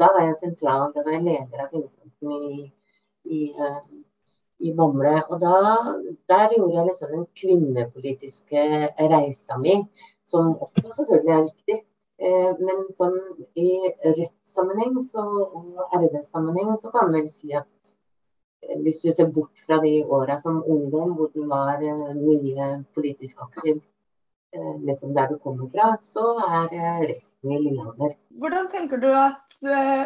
[0.00, 2.64] da var jeg sentral, da var jeg leder av kvinnefronten i,
[3.24, 3.40] i,
[4.60, 5.14] i Bamble.
[5.28, 5.54] Og da,
[6.30, 8.64] der gjorde jeg liksom den kvinnepolitiske
[9.12, 9.78] reisa mi,
[10.24, 11.78] som også selvfølgelig er viktig.
[12.20, 13.14] Uh, men sånn
[13.56, 13.70] i
[14.04, 17.92] Rødt-sammenheng og RV-sammenheng så kan man vel si at
[18.68, 21.80] uh, hvis du ser bort fra de åra som ungdom hvor den var
[22.18, 23.89] mye politisk aktiv, Eh,
[24.86, 28.14] liksom der du kommer fra, så er eh, resten i Lillehammer.
[28.42, 30.02] Hvordan tenker du at eh,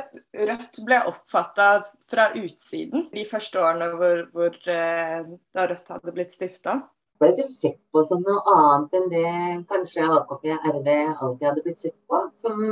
[0.49, 1.69] Rødt ble oppfatta
[2.11, 6.83] fra utsiden de første årene hvor, hvor da Rødt hadde blitt stifta?
[7.23, 9.35] ble ikke sett på som noe annet enn det
[9.71, 12.25] kanskje AKP RV alltid hadde blitt sett på.
[12.37, 12.65] Som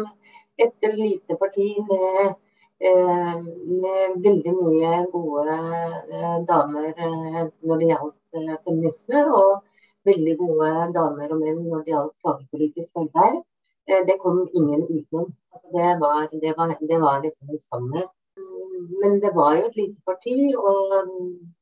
[0.60, 2.34] et lite parti med,
[2.82, 5.56] med veldig mye gode
[6.50, 9.22] damer når det gjaldt feminisme.
[9.30, 9.62] og
[10.08, 13.42] veldig gode damer og menn når det gjaldt fagpolitisk arbeid.
[13.88, 15.30] Eh, det kom ingen utenom.
[15.52, 18.10] Altså det, var, det, var, det var liksom en sannhet.
[19.02, 21.10] Men det var jo et lite parti, og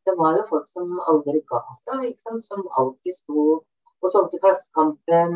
[0.07, 2.15] det var jo folk som aldri ga seg.
[2.21, 3.45] Som alltid sto
[4.01, 5.35] og solgte Klassekampen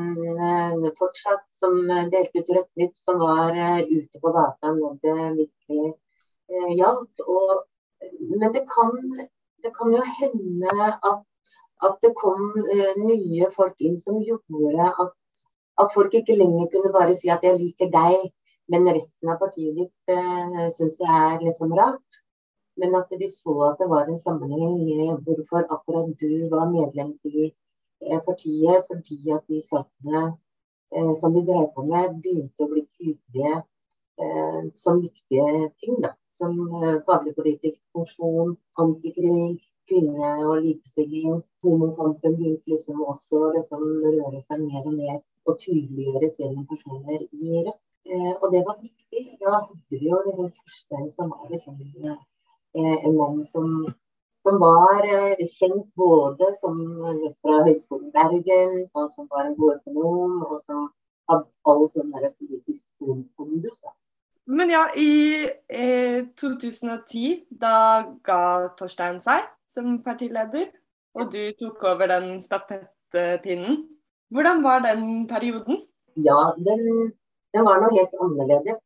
[0.48, 1.76] eh, fortsatt, som
[2.12, 5.92] delte ut Rødt Nytt, som var eh, ute på gata når det virkelig
[6.78, 7.24] gjaldt.
[7.28, 7.52] Og,
[8.30, 8.96] men det kan,
[9.64, 11.24] det kan jo hende at
[11.82, 15.12] at det kom eh, nye folk inn som gjorde at,
[15.82, 18.28] at, folk ikke lenger kunne bare si at jeg liker deg,
[18.72, 22.20] men resten av partiet ditt eh, syns det er liksom rart.
[22.80, 27.12] Men at de så at det var en sammenheng i hvorfor akkurat du var medlem
[27.30, 30.24] i eh, partiet, fordi at de sakene
[30.94, 33.62] eh, som vi drev på med, begynte å bli tydelige
[34.18, 36.02] eh, som viktige ting.
[36.02, 41.42] da som eh, faglig politisk funksjon, antikrig, kvinne- og likestilling.
[41.64, 45.18] Homokampen begynte liksom også å liksom røre seg mer og mer
[45.48, 47.80] og tydeliggjøre sine personer i Rødt.
[48.12, 49.22] Eh, og det var viktig.
[49.40, 51.76] Da hadde vi jo liksom Torstein som var liksom
[52.08, 53.70] eh, en mann som,
[54.44, 56.82] som var eh, kjent både som
[57.40, 60.88] fra Høgskolen Bergen, og som var en god økonom, og som
[61.30, 63.80] hadde all sånn politisk pondus.
[64.46, 67.76] Men ja, i eh, 2010, da
[68.26, 68.40] ga
[68.76, 70.68] Torstein seg som partileder,
[71.16, 73.78] og du tok over den stafettpinnen.
[74.34, 75.80] Hvordan var den perioden?
[76.16, 77.14] Ja, den,
[77.54, 78.82] den var noe helt annerledes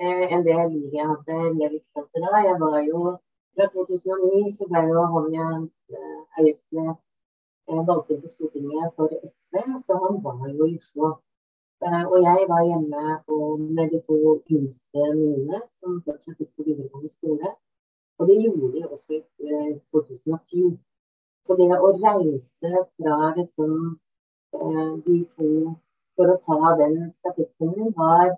[0.00, 2.42] eh, enn det livet jeg hadde levd fram til da.
[2.46, 3.02] Jeg var jo
[3.52, 6.00] fra 2009 så ble jo han jeg
[6.38, 6.94] er gift med,
[7.90, 11.12] valgt inn på Stortinget for SV, så han var jo i Oslo.
[11.82, 13.04] Og jeg var hjemme
[13.76, 14.18] med de to
[14.54, 17.54] yngste mine, som fortsatt gikk på videregående skole.
[18.18, 19.22] Og det gjorde de også i
[19.90, 20.76] 2010.
[21.42, 23.72] Så det å reise fra liksom,
[25.06, 25.48] de to
[26.16, 28.28] for å ta den stafettpinnen, var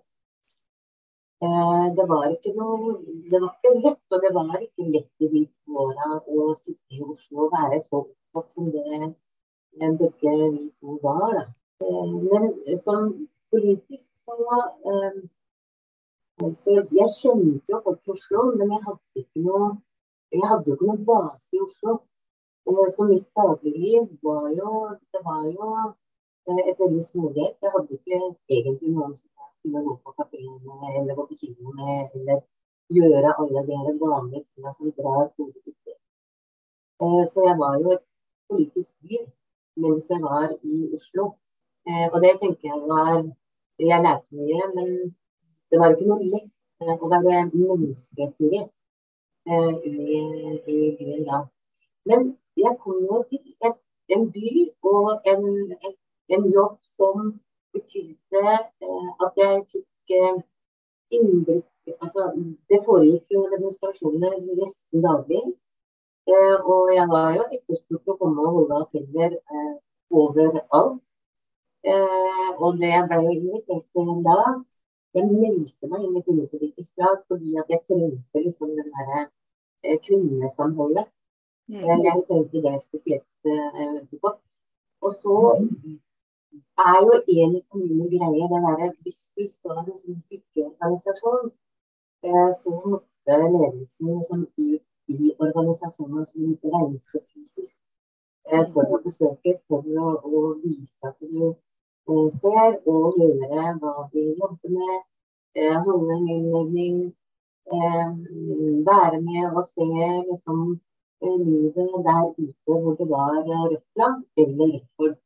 [1.45, 2.95] eh, Det var ikke noe
[3.31, 6.97] Det var ikke lett, og det var ikke lett i de to åra å sitte
[6.97, 11.37] i Oslo og være så opptatt som det eh, begge vi to var.
[11.39, 11.45] Da.
[11.85, 12.51] Eh, men
[12.87, 13.15] som
[13.55, 14.37] politisk så
[14.91, 15.19] eh,
[16.43, 19.75] altså, jeg kjente jo folk i Oslo, men jeg hadde noe
[20.35, 21.93] jeg hadde jo ikke noen base i Oslo.
[22.69, 24.71] Eh, så mitt dagligliv var jo
[25.13, 25.69] Det var jo
[26.49, 27.55] eh, et veldig smågrep.
[27.63, 28.19] Jeg hadde ikke
[28.57, 29.29] egentlig noen som
[29.63, 32.43] kunne gå på kafeene eller gå på kino med, eller
[32.99, 35.77] gjøre alle de vanlige tingene som drar hodet.
[37.03, 38.05] Eh, så jeg var jo et
[38.51, 39.25] politisk dyr
[39.83, 41.25] mens jeg var i Oslo.
[42.13, 43.17] Og det tenker jeg var
[43.79, 44.89] Jeg lærte mye, men
[45.70, 48.62] det var ikke noe lett å være menneskelig
[49.51, 49.95] i,
[50.75, 51.41] i byen da.
[52.09, 53.79] Men jeg kom jo til et,
[54.14, 54.53] en by
[54.93, 55.45] og en,
[55.89, 55.99] et,
[56.37, 57.35] en jobb som
[57.75, 58.43] betydde
[58.87, 60.43] eh, at jeg fikk eh,
[61.18, 61.66] innblikk
[62.01, 62.22] Altså,
[62.70, 65.43] det foregikk jo demonstrasjoner nesten daglig.
[66.33, 69.75] Eh, og jeg var jo etterspurt å komme og holde appeller eh,
[70.20, 71.03] overalt.
[71.93, 74.61] Eh, og det ble jo invitert til en dag.
[75.14, 79.20] Jeg meldte meg inn i kvinnepolitisk lag fordi at jeg trengte liksom det derre
[79.85, 81.11] eh, kvinnesamholdet.
[81.68, 81.85] Mm.
[82.07, 83.28] Jeg trengte det spesielt
[84.24, 84.41] godt.
[85.05, 85.37] Og så
[86.87, 91.53] er jo en av mine greier det derre Hvis du skal ha en sånn byggeorganisasjon,
[92.61, 97.80] så måtte ledelsen liksom ut i organisasjonen som måtte reise fysisk
[98.72, 101.53] for å besøke, for å, å vise at du
[102.39, 104.97] ser og gjøre hva de jobber med.
[105.87, 107.15] holde en innledning.
[108.89, 109.87] være med og se
[110.31, 110.59] liksom
[111.23, 115.23] livet der ute hvor det var eh, rødt lag eller rødt folk.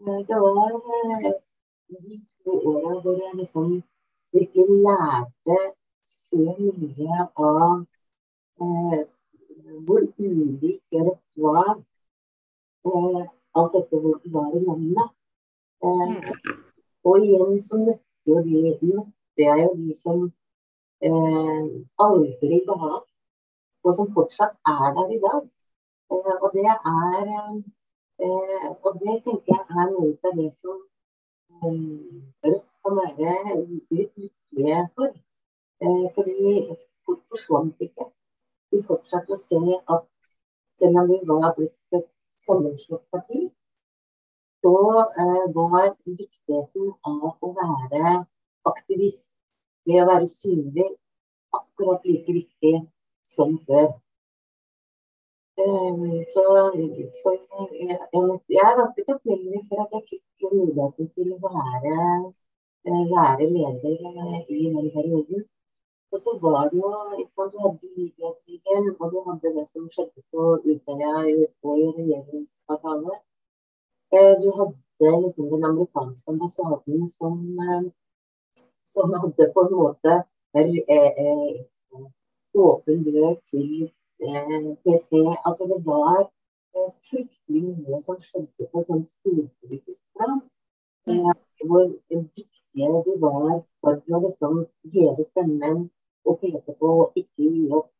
[0.00, 1.32] Eh, det var eh,
[1.88, 3.82] de to åra hvor jeg liksom
[4.32, 5.58] virkelig lærte
[6.26, 7.86] så mye av
[8.60, 9.00] eh,
[9.86, 11.74] hvor ulik Rødt var.
[12.86, 13.22] Eh,
[13.56, 15.08] alt dette hvor det var i landet.
[15.84, 16.30] Eh,
[17.04, 20.30] og igjen så møtte, jo de, møtte jeg jo de som
[22.00, 23.10] aldri ga opp
[23.84, 25.42] og som fortsatt er der i dag.
[26.12, 27.26] Eh, og det er
[28.24, 30.78] eh, Og det tenker jeg er noe av det som
[31.62, 35.12] eh, Rødt kan være litt lykkelige for.
[36.14, 36.52] Fordi
[37.04, 38.06] folk forsvant ikke.
[38.72, 39.58] Vi fortsatte å se
[39.94, 40.04] at
[40.80, 42.06] selv om vi var blitt et
[42.46, 43.40] sammenslått parti,
[44.64, 44.76] så
[45.54, 48.12] var viktigheten av å være
[48.70, 49.34] aktivist,
[49.84, 50.86] det å være synlig,
[51.58, 52.78] akkurat like viktig
[53.34, 53.90] som før.
[55.60, 56.44] Um, så,
[57.20, 61.98] så jeg, jeg, er ganske takknemlig for at jeg fikk muligheten til å være,
[62.88, 65.44] eh, være leder eh, i den perioden.
[66.10, 66.90] Og så var det jo
[67.20, 71.86] ikke sant, Du hadde Libya-krigen, og du hadde det som skjedde på Utøya og i
[72.00, 73.22] regjeringskvartalet.
[74.14, 77.34] Eh, du hadde liksom den amerikanske ambassaden som,
[78.94, 80.12] som hadde på en måte
[82.54, 83.90] åpen dør til
[84.84, 85.10] PC.
[85.46, 86.20] Altså det var
[86.76, 90.40] eh, fryktelig mye som skjedde på sånn storpolitisk plan.
[91.10, 91.32] Eh,
[91.68, 94.62] hvor viktige vi var for å liksom
[94.94, 95.88] heve stemmen
[96.24, 97.90] og peke på og ikke gi opp.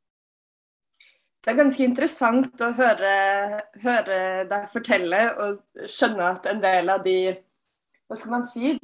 [1.45, 3.17] Det er ganske interessant å høre,
[3.83, 7.19] høre deg fortelle og skjønne at en del av de
[8.05, 8.75] hva skal man si,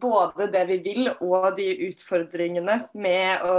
[0.00, 3.56] både det vi vil og de utfordringene med å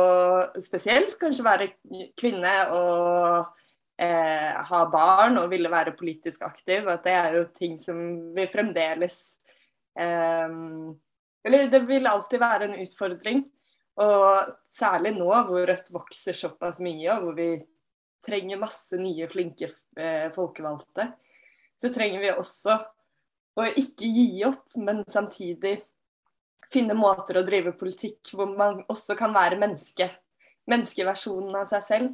[0.61, 1.69] spesielt kanskje være
[2.17, 3.47] kvinne og
[3.97, 6.85] eh, ha barn og ville være politisk aktiv.
[6.89, 7.99] At det er jo ting som
[8.37, 9.17] vi fremdeles
[9.97, 10.47] eh,
[11.43, 13.43] Eller det vil alltid være en utfordring.
[14.01, 17.49] Og særlig nå hvor Rødt vokser såpass mye, og hvor vi
[18.23, 19.69] trenger masse nye, flinke
[19.99, 21.09] eh, folkevalgte,
[21.79, 22.77] så trenger vi også
[23.59, 25.77] å ikke gi opp, men samtidig
[26.73, 30.09] finne måter å drive politikk hvor man også kan være menneske.
[30.71, 32.13] Menneskeversjonen av seg selv.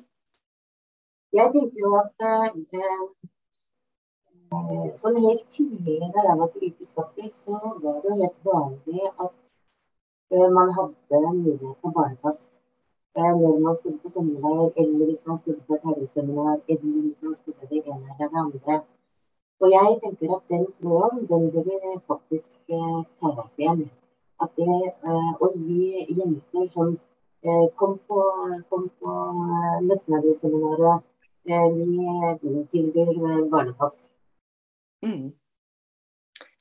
[1.35, 2.47] Jeg tenker jo at eh,
[4.97, 9.35] sånn helt tidligere da jeg var politisk aktiv, så var det jo helt vanlig at
[10.33, 12.58] eh, man hadde mulighet for barnepass.
[13.41, 17.35] Når man skulle på sommerleir, eller hvis man skulle på et helgeseminar, eller hvis man
[17.35, 18.81] skulle det ene eller det andre.
[19.61, 23.89] Og jeg tenker at den tråden, den bør vi faktisk eh, ta opp igjen.
[24.43, 24.77] At det
[25.09, 26.93] eh, å gi jenter som
[27.43, 28.21] eh, kom på,
[28.69, 29.15] kom på
[29.57, 31.03] eh, Messenavieseminaret,
[31.49, 31.67] eh,
[32.43, 33.11] vi tilbyr
[33.51, 33.99] barnepass.
[35.03, 35.33] Mm.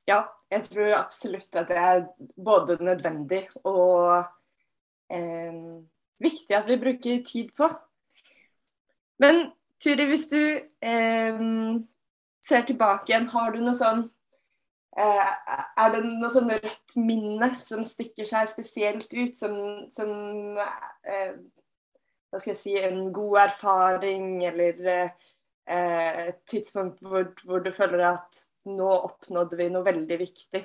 [0.09, 2.05] Ja, jeg tror absolutt at det er
[2.35, 4.25] både nødvendig og
[5.13, 5.55] eh,
[6.23, 7.69] viktig at vi bruker tid på.
[9.23, 9.49] Men
[9.83, 10.41] Turi, hvis du
[10.83, 11.43] eh,
[12.49, 14.05] ser tilbake igjen, har du noe sånn
[14.99, 15.29] eh,
[15.79, 19.55] Er det noe sånn rødt minne som stikker seg spesielt ut, som,
[19.95, 20.11] som
[20.59, 21.37] eh,
[22.29, 25.25] Hva skal jeg si En god erfaring, eller eh,
[25.69, 30.64] et tidspunkt hvor, hvor du føler at nå oppnådde vi noe veldig viktig?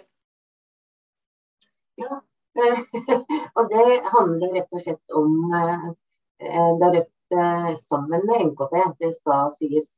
[2.01, 2.24] Ja,
[3.58, 9.12] og det handler rett og slett om eh, da Rødt eh, sammen med NKP, det
[9.16, 9.89] skal sies,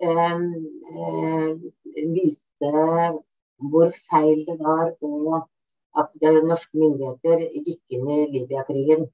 [0.00, 0.38] eh,
[2.14, 2.72] viste
[3.70, 5.42] hvor feil det var og
[6.00, 9.08] at norske myndigheter gikk inn i Libya-krigen.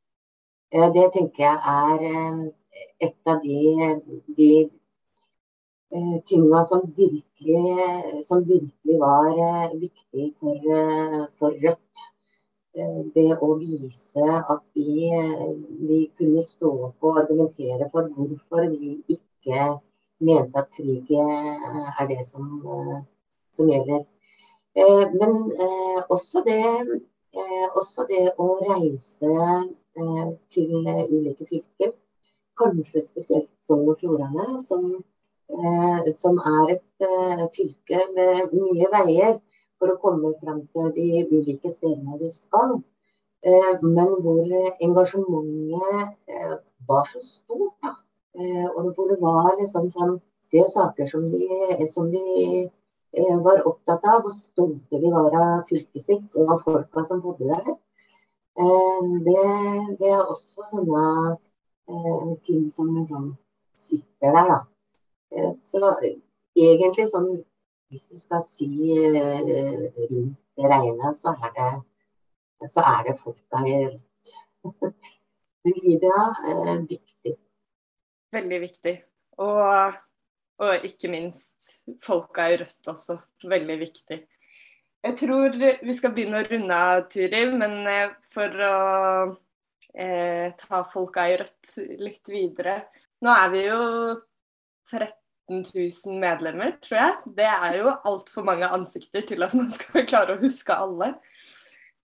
[0.70, 2.04] Det tenker jeg er
[3.08, 3.86] et av de,
[4.36, 4.50] de
[6.28, 10.68] tinga som virkelig, som virkelig var viktig for,
[11.40, 12.04] for Rødt.
[12.76, 15.08] Eh, det å vise at vi,
[15.88, 19.70] vi, kunne stå på og argumentere for hvorfor vi ikke
[20.26, 22.50] mente at krig er det som,
[23.56, 24.04] som gjelder.
[24.76, 26.60] Eh, men eh, også det,
[27.80, 29.32] også det å reise
[30.52, 31.96] til ulike fylker,
[32.60, 34.84] kanskje spesielt Sogn og Fjordane, som,
[36.20, 37.08] som er et
[37.56, 39.38] fylke med mye veier
[39.78, 42.78] for å komme frem til de ulike stedene du skal.
[43.46, 44.48] Eh, men hvor
[44.82, 46.54] engasjementet eh,
[46.88, 47.76] var så stort.
[47.84, 47.92] Da.
[48.38, 50.18] Eh, og hvor det var liksom sånn
[50.54, 51.42] Det saker som de,
[51.90, 52.20] som de
[53.42, 57.48] var opptatt av, hvor stolte de var av fylket sitt og av folka som bodde
[57.50, 57.74] der.
[59.26, 59.42] Det,
[59.98, 61.02] det er også sånne
[62.46, 63.26] ting som liksom
[63.74, 65.50] sitter der, da.
[65.66, 65.82] Så
[66.54, 67.42] egentlig sånn
[67.90, 69.40] hvis du skal si uh,
[70.10, 71.70] rundt det reine, så er det,
[72.72, 74.94] så er det folka i rødt.
[75.66, 77.36] Lydia, er uh, viktig.
[78.36, 78.96] Veldig viktig.
[79.38, 79.92] Og,
[80.58, 83.18] og, ikke minst folka i rødt også.
[83.44, 84.20] Veldig viktig.
[85.06, 85.54] Jeg tror
[85.86, 88.78] vi skal begynne å runde av, Turi, men eh, for å
[89.94, 92.80] eh, ta folka i rødt litt videre
[93.22, 93.78] Nå er vi jo
[94.90, 95.12] 13
[95.50, 97.34] 000 medlemmer, tror jeg.
[97.38, 101.14] Det er jo altfor mange ansikter til at man skal klare å huske alle.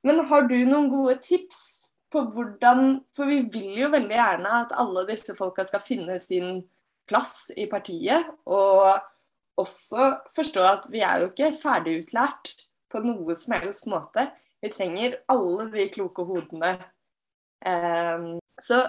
[0.07, 1.63] Men har du noen gode tips
[2.13, 6.61] på hvordan For vi vil jo veldig gjerne at alle disse folka skal finne sin
[7.09, 8.29] plass i partiet.
[8.45, 8.93] Og
[9.61, 12.53] også forstå at vi er jo ikke ferdigutlært
[12.93, 14.27] på noe som helst måte.
[14.63, 16.77] Vi trenger alle de kloke hodene.
[17.65, 18.85] Um, så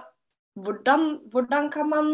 [0.59, 2.09] hvordan, hvordan kan man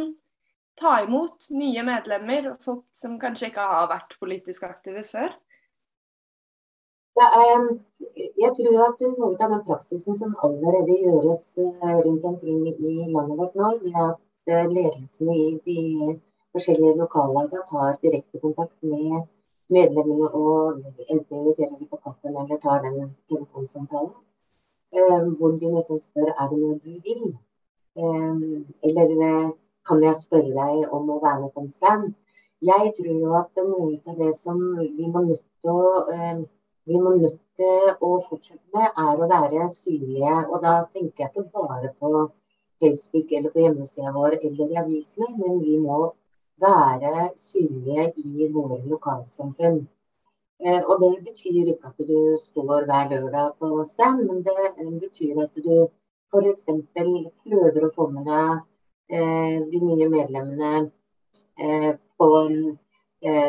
[0.79, 5.33] ta imot nye medlemmer og folk som kanskje ikke har vært politisk aktive før?
[7.19, 7.27] Ja,
[8.39, 13.41] jeg tror at noe av den praksisen som allerede gjøres eh, rundt omkring i landet
[13.41, 16.13] vårt nå, det er at ledelsene ledelsen i de
[16.55, 19.27] forskjellige lokallagene tar direkte kontakt med
[19.69, 24.15] medlemmene og enten inviterer dem på kaffen eller tar den telefonsamtalen.
[24.95, 27.25] Eh, hvor de liksom spør er det noe du vil.
[27.99, 29.11] Eller
[29.87, 32.09] kan jeg spørre deg om å være med på en stand?
[32.69, 36.41] Jeg tror jo at noe av det som vi må nødt til å, eh,
[36.89, 40.35] vi må nødt til å fortsette med, er å være synlige.
[40.49, 42.11] Og da tenker jeg ikke bare på
[42.81, 46.01] Facebook eller på hjemmesida vår eller i avisene, men vi må
[46.59, 49.85] være synlige i våre lokalsamfunn.
[50.59, 55.45] Eh, og det betyr ikke at du står hver lørdag på stand, men det betyr
[55.45, 55.87] at du
[56.33, 56.65] f.eks.
[57.47, 58.68] prøver å få med deg Eh,
[59.09, 60.91] de nye medlemmene
[61.57, 62.77] eh, på en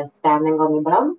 [0.09, 1.17] stand en gang iblant.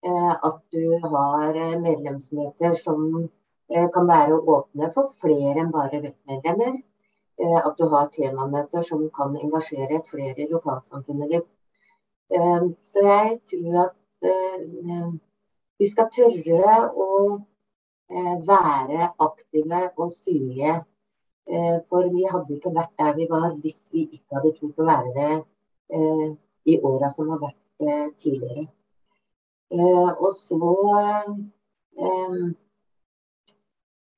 [0.00, 3.28] At du har medlemsmøter som
[3.68, 6.78] kan være åpne for flere enn bare Rødt-medlemmer.
[7.60, 11.50] At du har temamøter som kan engasjere flere i lokalsamfunnet ditt.
[12.92, 14.30] Så jeg tror at
[15.76, 17.10] vi skal tørre å
[18.48, 20.89] være aktive og synlige Eh,
[21.90, 25.14] for vi hadde ikke vært der vi var hvis vi ikke hadde tort å være
[25.16, 25.30] det
[25.96, 26.26] eh,
[26.70, 28.66] i åra som har vært eh, tidligere.
[29.70, 30.58] Og så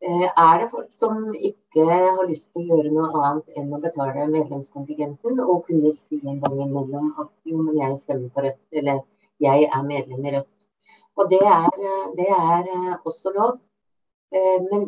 [0.02, 1.18] Eh, er det folk som
[1.48, 6.18] ikke har lyst til å gjøre noe annet enn å betale medlemskontingenten, og kunne si
[6.26, 8.98] en gang imellom at jo, men jeg stemmer på Rødt, eller
[9.46, 10.66] jeg er medlem i Rødt.
[11.22, 11.70] Og det er,
[12.18, 13.60] det er eh, også lov.
[14.32, 14.86] Eh, men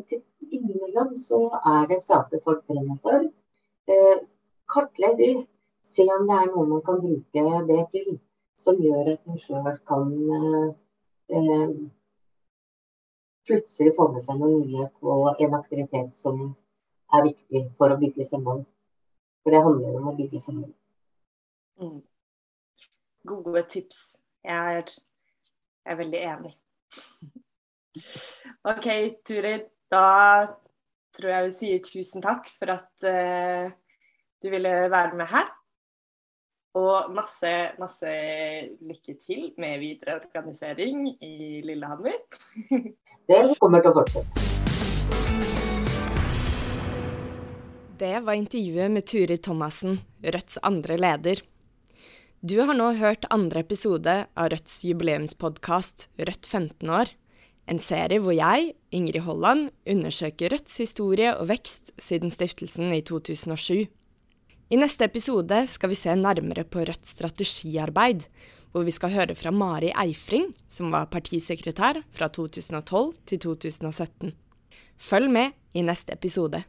[0.50, 1.40] innimellom så
[1.72, 3.26] er det saker folk brenner for.
[4.74, 5.32] Kartlegg de.
[5.84, 8.14] Se om det er noe man kan bruke det til,
[8.56, 10.06] som gjør at man sjøl kan
[13.44, 16.40] plutselig få med seg noe nye på en aktivitet som
[17.14, 18.64] er viktig for å bygge samhold.
[19.44, 20.72] For det handler om å bygge samhold.
[21.80, 22.00] Mm.
[23.28, 24.00] Gode tips.
[24.44, 24.94] Jeg er,
[25.84, 26.54] jeg er veldig enig.
[27.94, 28.86] OK,
[29.26, 29.68] Turid.
[29.92, 30.06] Da
[31.14, 33.68] tror jeg vi sier tusen takk for at uh,
[34.42, 35.52] du ville være med her.
[36.74, 38.10] Og masse, masse
[38.82, 42.18] lykke til med videre organisering i Lillehammer.
[43.30, 44.42] Det kommer til å fortsette.
[47.94, 51.44] Det var intervjuet med Turid Thomassen, Rødts andre leder.
[52.42, 57.14] Du har nå hørt andre episode av Rødts jubileumspodkast Rødt 15 år.
[57.70, 63.86] En serie hvor jeg, Ingrid Holland, undersøker Rødts historie og vekst siden stiftelsen i 2007.
[64.70, 68.28] I neste episode skal vi se nærmere på Rødts strategiarbeid,
[68.72, 74.34] hvor vi skal høre fra Mari Eifring, som var partisekretær fra 2012 til 2017.
[74.98, 76.64] Følg med i neste episode.